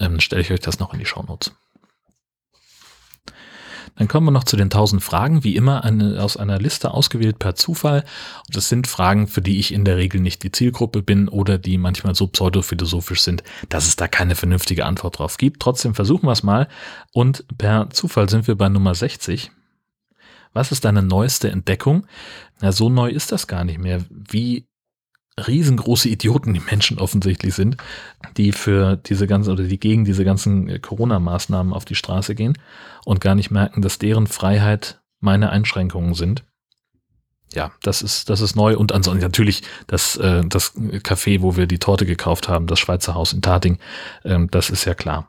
Ähm, 0.00 0.20
stelle 0.20 0.42
ich 0.42 0.50
euch 0.50 0.60
das 0.60 0.78
noch 0.78 0.92
in 0.92 0.98
die 0.98 1.06
Shownotes. 1.06 1.52
Dann 3.96 4.08
kommen 4.08 4.26
wir 4.26 4.32
noch 4.32 4.44
zu 4.44 4.56
den 4.56 4.66
1000 4.66 5.02
Fragen, 5.02 5.44
wie 5.44 5.54
immer 5.54 5.84
eine, 5.84 6.22
aus 6.22 6.36
einer 6.36 6.58
Liste 6.58 6.92
ausgewählt 6.92 7.38
per 7.38 7.54
Zufall. 7.54 8.04
Das 8.48 8.68
sind 8.68 8.86
Fragen, 8.86 9.28
für 9.28 9.40
die 9.40 9.58
ich 9.60 9.72
in 9.72 9.84
der 9.84 9.96
Regel 9.96 10.20
nicht 10.20 10.42
die 10.42 10.50
Zielgruppe 10.50 11.02
bin 11.02 11.28
oder 11.28 11.58
die 11.58 11.78
manchmal 11.78 12.14
so 12.14 12.26
pseudophilosophisch 12.26 13.20
sind, 13.20 13.44
dass 13.68 13.86
es 13.86 13.96
da 13.96 14.08
keine 14.08 14.34
vernünftige 14.34 14.84
Antwort 14.84 15.18
drauf 15.18 15.36
gibt. 15.36 15.60
Trotzdem 15.60 15.94
versuchen 15.94 16.26
wir 16.26 16.32
es 16.32 16.42
mal. 16.42 16.68
Und 17.12 17.44
per 17.56 17.90
Zufall 17.90 18.28
sind 18.28 18.48
wir 18.48 18.56
bei 18.56 18.68
Nummer 18.68 18.94
60. 18.94 19.52
Was 20.52 20.72
ist 20.72 20.84
deine 20.84 21.02
neueste 21.02 21.50
Entdeckung? 21.50 22.06
Na, 22.60 22.72
so 22.72 22.88
neu 22.88 23.10
ist 23.10 23.32
das 23.32 23.46
gar 23.46 23.64
nicht 23.64 23.78
mehr. 23.78 24.04
Wie 24.10 24.66
riesengroße 25.38 26.08
Idioten 26.08 26.54
die 26.54 26.60
Menschen 26.60 26.98
offensichtlich 26.98 27.54
sind, 27.54 27.76
die 28.36 28.52
für 28.52 28.96
diese 28.96 29.26
ganzen 29.26 29.52
oder 29.52 29.64
die 29.64 29.80
gegen 29.80 30.04
diese 30.04 30.24
ganzen 30.24 30.68
äh, 30.68 30.78
Corona-Maßnahmen 30.78 31.72
auf 31.72 31.84
die 31.84 31.96
Straße 31.96 32.34
gehen 32.34 32.56
und 33.04 33.20
gar 33.20 33.34
nicht 33.34 33.50
merken, 33.50 33.82
dass 33.82 33.98
deren 33.98 34.26
Freiheit 34.26 35.00
meine 35.20 35.50
Einschränkungen 35.50 36.14
sind. 36.14 36.44
ja, 37.52 37.72
das 37.82 38.02
ist, 38.02 38.30
das 38.30 38.40
ist 38.40 38.54
neu. 38.56 38.76
Und 38.76 38.92
ansonsten 38.92 39.22
natürlich 39.22 39.62
das, 39.86 40.16
äh, 40.16 40.42
das 40.46 40.76
Café, 40.76 41.40
wo 41.40 41.56
wir 41.56 41.66
die 41.66 41.78
Torte 41.78 42.06
gekauft 42.06 42.48
haben, 42.48 42.66
das 42.66 42.78
Schweizer 42.78 43.14
Haus 43.14 43.32
in 43.32 43.42
Tating, 43.42 43.78
ähm, 44.24 44.50
das 44.50 44.70
ist 44.70 44.84
ja 44.84 44.94
klar. 44.94 45.28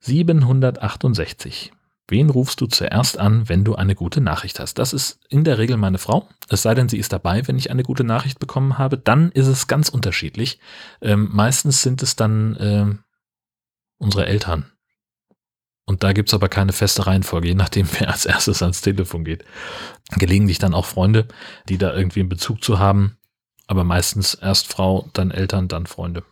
768. 0.00 1.72
Wen 2.10 2.28
rufst 2.28 2.60
du 2.60 2.66
zuerst 2.66 3.18
an, 3.18 3.48
wenn 3.48 3.64
du 3.64 3.76
eine 3.76 3.94
gute 3.94 4.20
Nachricht 4.20 4.58
hast? 4.58 4.74
Das 4.74 4.92
ist 4.92 5.20
in 5.28 5.44
der 5.44 5.58
Regel 5.58 5.76
meine 5.76 5.98
Frau. 5.98 6.28
Es 6.48 6.62
sei 6.62 6.74
denn, 6.74 6.88
sie 6.88 6.98
ist 6.98 7.12
dabei, 7.12 7.46
wenn 7.46 7.56
ich 7.56 7.70
eine 7.70 7.84
gute 7.84 8.02
Nachricht 8.02 8.40
bekommen 8.40 8.78
habe. 8.78 8.98
Dann 8.98 9.30
ist 9.30 9.46
es 9.46 9.68
ganz 9.68 9.88
unterschiedlich. 9.88 10.58
Ähm, 11.00 11.28
meistens 11.32 11.82
sind 11.82 12.02
es 12.02 12.16
dann 12.16 12.56
äh, 12.56 12.86
unsere 13.98 14.26
Eltern. 14.26 14.72
Und 15.86 16.02
da 16.02 16.12
gibt's 16.12 16.34
aber 16.34 16.48
keine 16.48 16.72
feste 16.72 17.06
Reihenfolge, 17.06 17.48
je 17.48 17.54
nachdem, 17.54 17.88
wer 17.98 18.10
als 18.10 18.26
erstes 18.26 18.60
ans 18.60 18.80
Telefon 18.80 19.24
geht. 19.24 19.44
Gelegentlich 20.16 20.58
dann 20.58 20.74
auch 20.74 20.86
Freunde, 20.86 21.28
die 21.68 21.78
da 21.78 21.94
irgendwie 21.94 22.20
einen 22.20 22.28
Bezug 22.28 22.64
zu 22.64 22.80
haben. 22.80 23.18
Aber 23.68 23.84
meistens 23.84 24.34
erst 24.34 24.66
Frau, 24.66 25.08
dann 25.12 25.30
Eltern, 25.30 25.68
dann 25.68 25.86
Freunde. 25.86 26.24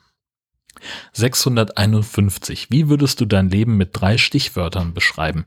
651. 1.12 2.70
Wie 2.70 2.88
würdest 2.88 3.20
du 3.20 3.26
dein 3.26 3.50
Leben 3.50 3.76
mit 3.76 3.90
drei 3.92 4.18
Stichwörtern 4.18 4.94
beschreiben? 4.94 5.46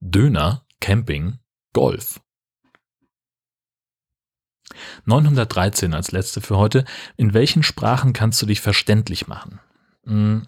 Döner, 0.00 0.66
Camping, 0.80 1.38
Golf. 1.72 2.20
913 5.06 5.94
als 5.94 6.12
letzte 6.12 6.40
für 6.40 6.56
heute. 6.56 6.84
In 7.16 7.34
welchen 7.34 7.62
Sprachen 7.62 8.12
kannst 8.12 8.40
du 8.42 8.46
dich 8.46 8.60
verständlich 8.60 9.26
machen? 9.26 9.60
Hm. 10.04 10.46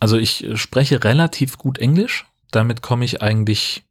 Also 0.00 0.16
ich 0.16 0.46
spreche 0.54 1.04
relativ 1.04 1.58
gut 1.58 1.78
Englisch. 1.78 2.26
Damit 2.50 2.82
komme 2.82 3.04
ich 3.04 3.22
eigentlich 3.22 3.84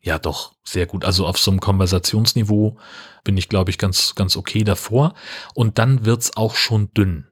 ja 0.00 0.18
doch 0.18 0.54
sehr 0.64 0.86
gut. 0.86 1.04
Also 1.04 1.26
auf 1.26 1.38
so 1.38 1.50
einem 1.50 1.60
Konversationsniveau 1.60 2.78
bin 3.24 3.36
ich, 3.36 3.48
glaube 3.48 3.70
ich, 3.70 3.78
ganz, 3.78 4.14
ganz 4.14 4.36
okay 4.36 4.64
davor. 4.64 5.14
Und 5.54 5.78
dann 5.78 6.04
wird's 6.04 6.36
auch 6.36 6.56
schon 6.56 6.92
dünn. 6.94 7.29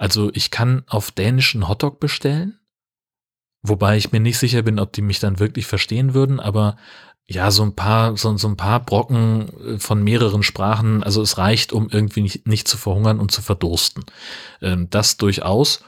Also 0.00 0.30
ich 0.32 0.50
kann 0.50 0.82
auf 0.86 1.10
dänischen 1.10 1.68
Hotdog 1.68 2.00
bestellen, 2.00 2.58
wobei 3.60 3.98
ich 3.98 4.12
mir 4.12 4.20
nicht 4.20 4.38
sicher 4.38 4.62
bin, 4.62 4.78
ob 4.78 4.94
die 4.94 5.02
mich 5.02 5.20
dann 5.20 5.38
wirklich 5.38 5.66
verstehen 5.66 6.14
würden, 6.14 6.40
aber 6.40 6.78
ja, 7.28 7.50
so 7.50 7.62
ein 7.62 7.76
paar, 7.76 8.16
so, 8.16 8.34
so 8.38 8.48
ein 8.48 8.56
paar 8.56 8.80
Brocken 8.80 9.50
äh, 9.74 9.78
von 9.78 10.02
mehreren 10.02 10.42
Sprachen, 10.42 11.04
also 11.04 11.20
es 11.20 11.36
reicht, 11.36 11.74
um 11.74 11.90
irgendwie 11.90 12.22
nicht, 12.22 12.48
nicht 12.48 12.66
zu 12.66 12.78
verhungern 12.78 13.20
und 13.20 13.30
zu 13.30 13.42
verdursten. 13.42 14.04
Ähm, 14.62 14.88
das 14.88 15.18
durchaus. 15.18 15.84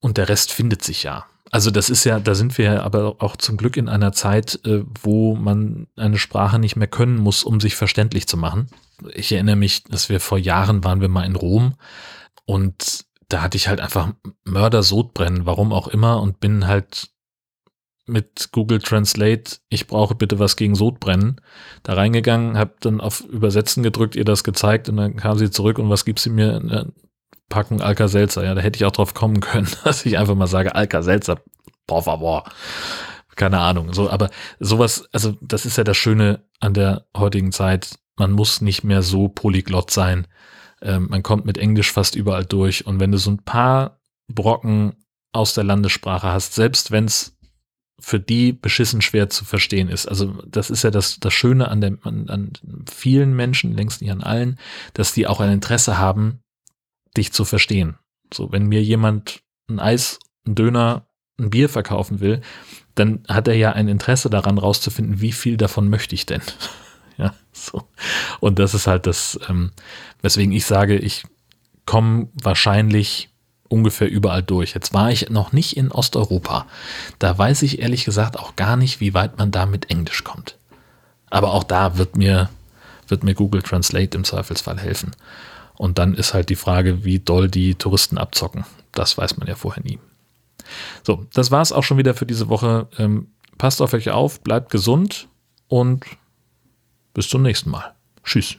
Und 0.00 0.16
der 0.16 0.30
Rest 0.30 0.52
findet 0.52 0.82
sich 0.82 1.02
ja. 1.02 1.26
Also 1.50 1.70
das 1.70 1.90
ist 1.90 2.04
ja, 2.04 2.18
da 2.18 2.34
sind 2.34 2.56
wir 2.56 2.64
ja 2.64 2.82
aber 2.82 3.16
auch 3.18 3.36
zum 3.36 3.58
Glück 3.58 3.76
in 3.76 3.90
einer 3.90 4.12
Zeit, 4.12 4.58
äh, 4.64 4.84
wo 5.02 5.36
man 5.36 5.86
eine 5.96 6.18
Sprache 6.18 6.58
nicht 6.58 6.76
mehr 6.76 6.88
können 6.88 7.18
muss, 7.18 7.44
um 7.44 7.60
sich 7.60 7.76
verständlich 7.76 8.26
zu 8.26 8.38
machen. 8.38 8.68
Ich 9.12 9.30
erinnere 9.30 9.56
mich, 9.56 9.84
dass 9.84 10.08
wir 10.08 10.18
vor 10.18 10.38
Jahren 10.38 10.82
waren 10.82 11.02
wir 11.02 11.08
mal 11.08 11.26
in 11.26 11.36
Rom 11.36 11.74
und 12.46 13.04
da 13.30 13.42
hatte 13.42 13.56
ich 13.56 13.68
halt 13.68 13.80
einfach 13.80 14.12
Mörder-Sodbrennen, 14.44 15.46
warum 15.46 15.72
auch 15.72 15.88
immer, 15.88 16.20
und 16.20 16.40
bin 16.40 16.66
halt 16.66 17.10
mit 18.06 18.50
Google 18.52 18.80
Translate, 18.80 19.58
ich 19.68 19.86
brauche 19.86 20.14
bitte 20.16 20.38
was 20.38 20.56
gegen 20.56 20.74
Sodbrennen, 20.74 21.40
da 21.84 21.94
reingegangen, 21.94 22.58
habe 22.58 22.74
dann 22.80 23.00
auf 23.00 23.20
Übersetzen 23.20 23.82
gedrückt, 23.82 24.16
ihr 24.16 24.24
das 24.24 24.42
gezeigt 24.42 24.88
und 24.88 24.96
dann 24.96 25.16
kam 25.16 25.38
sie 25.38 25.50
zurück 25.50 25.78
und 25.78 25.88
was 25.90 26.04
gibt 26.04 26.18
sie 26.18 26.30
mir? 26.30 26.56
Eine 26.56 26.92
Packung 27.48 27.80
Alka-Seltzer. 27.80 28.44
Ja, 28.44 28.54
da 28.54 28.60
hätte 28.60 28.76
ich 28.76 28.84
auch 28.84 28.92
drauf 28.92 29.14
kommen 29.14 29.40
können, 29.40 29.68
dass 29.84 30.04
ich 30.04 30.18
einfach 30.18 30.34
mal 30.34 30.48
sage, 30.48 30.74
Alka-Seltzer, 30.74 31.40
por 31.86 32.02
favor. 32.02 32.44
Keine 33.36 33.60
Ahnung. 33.60 33.92
So, 33.92 34.10
aber 34.10 34.28
sowas, 34.58 35.08
also 35.12 35.36
das 35.40 35.64
ist 35.64 35.78
ja 35.78 35.84
das 35.84 35.96
Schöne 35.96 36.44
an 36.58 36.74
der 36.74 37.06
heutigen 37.16 37.52
Zeit. 37.52 37.98
Man 38.16 38.32
muss 38.32 38.60
nicht 38.60 38.82
mehr 38.84 39.02
so 39.02 39.28
polyglott 39.28 39.90
sein, 39.90 40.26
ähm, 40.82 41.08
man 41.10 41.22
kommt 41.22 41.44
mit 41.44 41.58
Englisch 41.58 41.92
fast 41.92 42.14
überall 42.14 42.44
durch. 42.44 42.86
Und 42.86 43.00
wenn 43.00 43.12
du 43.12 43.18
so 43.18 43.30
ein 43.30 43.42
paar 43.42 44.00
Brocken 44.28 44.94
aus 45.32 45.54
der 45.54 45.64
Landessprache 45.64 46.28
hast, 46.28 46.54
selbst 46.54 46.90
wenn 46.90 47.04
es 47.04 47.36
für 48.00 48.18
die 48.18 48.52
beschissen 48.52 49.02
schwer 49.02 49.28
zu 49.28 49.44
verstehen 49.44 49.88
ist. 49.88 50.06
Also 50.06 50.42
das 50.46 50.70
ist 50.70 50.82
ja 50.82 50.90
das, 50.90 51.20
das 51.20 51.34
Schöne 51.34 51.68
an, 51.68 51.80
dem, 51.80 51.98
an, 52.02 52.28
an 52.28 52.52
vielen 52.90 53.36
Menschen, 53.36 53.76
längst 53.76 54.00
nicht 54.00 54.10
an 54.10 54.22
allen, 54.22 54.58
dass 54.94 55.12
die 55.12 55.26
auch 55.26 55.40
ein 55.40 55.52
Interesse 55.52 55.98
haben, 55.98 56.40
dich 57.16 57.32
zu 57.32 57.44
verstehen. 57.44 57.98
So, 58.32 58.52
wenn 58.52 58.66
mir 58.66 58.82
jemand 58.82 59.42
ein 59.68 59.78
Eis, 59.78 60.18
ein 60.46 60.54
Döner, 60.54 61.06
ein 61.38 61.50
Bier 61.50 61.68
verkaufen 61.68 62.20
will, 62.20 62.40
dann 62.94 63.22
hat 63.28 63.48
er 63.48 63.54
ja 63.54 63.72
ein 63.72 63.88
Interesse 63.88 64.30
daran 64.30 64.58
rauszufinden, 64.58 65.20
wie 65.20 65.32
viel 65.32 65.56
davon 65.56 65.88
möchte 65.88 66.14
ich 66.14 66.26
denn. 66.26 66.42
Ja, 67.18 67.34
so. 67.52 67.82
Und 68.40 68.58
das 68.58 68.74
ist 68.74 68.86
halt 68.86 69.06
das, 69.06 69.38
ähm, 69.48 69.70
weswegen 70.22 70.52
ich 70.52 70.66
sage, 70.66 70.96
ich 70.96 71.24
komme 71.86 72.28
wahrscheinlich 72.34 73.28
ungefähr 73.68 74.10
überall 74.10 74.42
durch. 74.42 74.74
Jetzt 74.74 74.92
war 74.92 75.10
ich 75.10 75.30
noch 75.30 75.52
nicht 75.52 75.76
in 75.76 75.92
Osteuropa. 75.92 76.66
Da 77.18 77.36
weiß 77.36 77.62
ich 77.62 77.80
ehrlich 77.80 78.04
gesagt 78.04 78.38
auch 78.38 78.56
gar 78.56 78.76
nicht, 78.76 79.00
wie 79.00 79.14
weit 79.14 79.38
man 79.38 79.50
da 79.50 79.64
mit 79.64 79.90
Englisch 79.90 80.24
kommt. 80.24 80.56
Aber 81.30 81.54
auch 81.54 81.64
da 81.64 81.96
wird 81.96 82.16
mir, 82.16 82.50
wird 83.08 83.22
mir 83.22 83.34
Google 83.34 83.62
Translate 83.62 84.16
im 84.16 84.24
Zweifelsfall 84.24 84.78
helfen. 84.78 85.14
Und 85.74 85.98
dann 85.98 86.14
ist 86.14 86.34
halt 86.34 86.50
die 86.50 86.56
Frage, 86.56 87.04
wie 87.04 87.20
doll 87.20 87.48
die 87.48 87.76
Touristen 87.76 88.18
abzocken. 88.18 88.64
Das 88.92 89.16
weiß 89.16 89.38
man 89.38 89.48
ja 89.48 89.54
vorher 89.54 89.82
nie. 89.82 89.98
So, 91.04 91.26
das 91.32 91.50
war 91.50 91.62
es 91.62 91.72
auch 91.72 91.84
schon 91.84 91.96
wieder 91.96 92.14
für 92.14 92.26
diese 92.26 92.48
Woche. 92.48 92.88
Ähm, 92.98 93.28
passt 93.56 93.80
auf 93.80 93.92
euch 93.94 94.10
auf, 94.10 94.40
bleibt 94.40 94.70
gesund 94.70 95.28
und 95.68 96.04
bis 97.14 97.28
zum 97.28 97.42
nächsten 97.42 97.70
Mal. 97.70 97.94
Tschüss. 98.30 98.56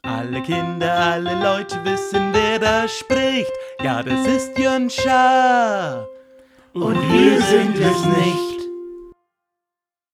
Alle 0.00 0.40
Kinder, 0.40 0.90
alle 0.90 1.34
Leute 1.34 1.84
wissen, 1.84 2.32
wer 2.32 2.58
da 2.58 2.88
spricht. 2.88 3.52
Ja, 3.82 4.02
das 4.02 4.26
ist 4.26 4.56
Jön 4.56 4.88
Schaar. 4.88 6.08
Und 6.72 6.96
wir 7.12 7.42
sind 7.42 7.76
es 7.76 8.04
nicht. 8.06 8.47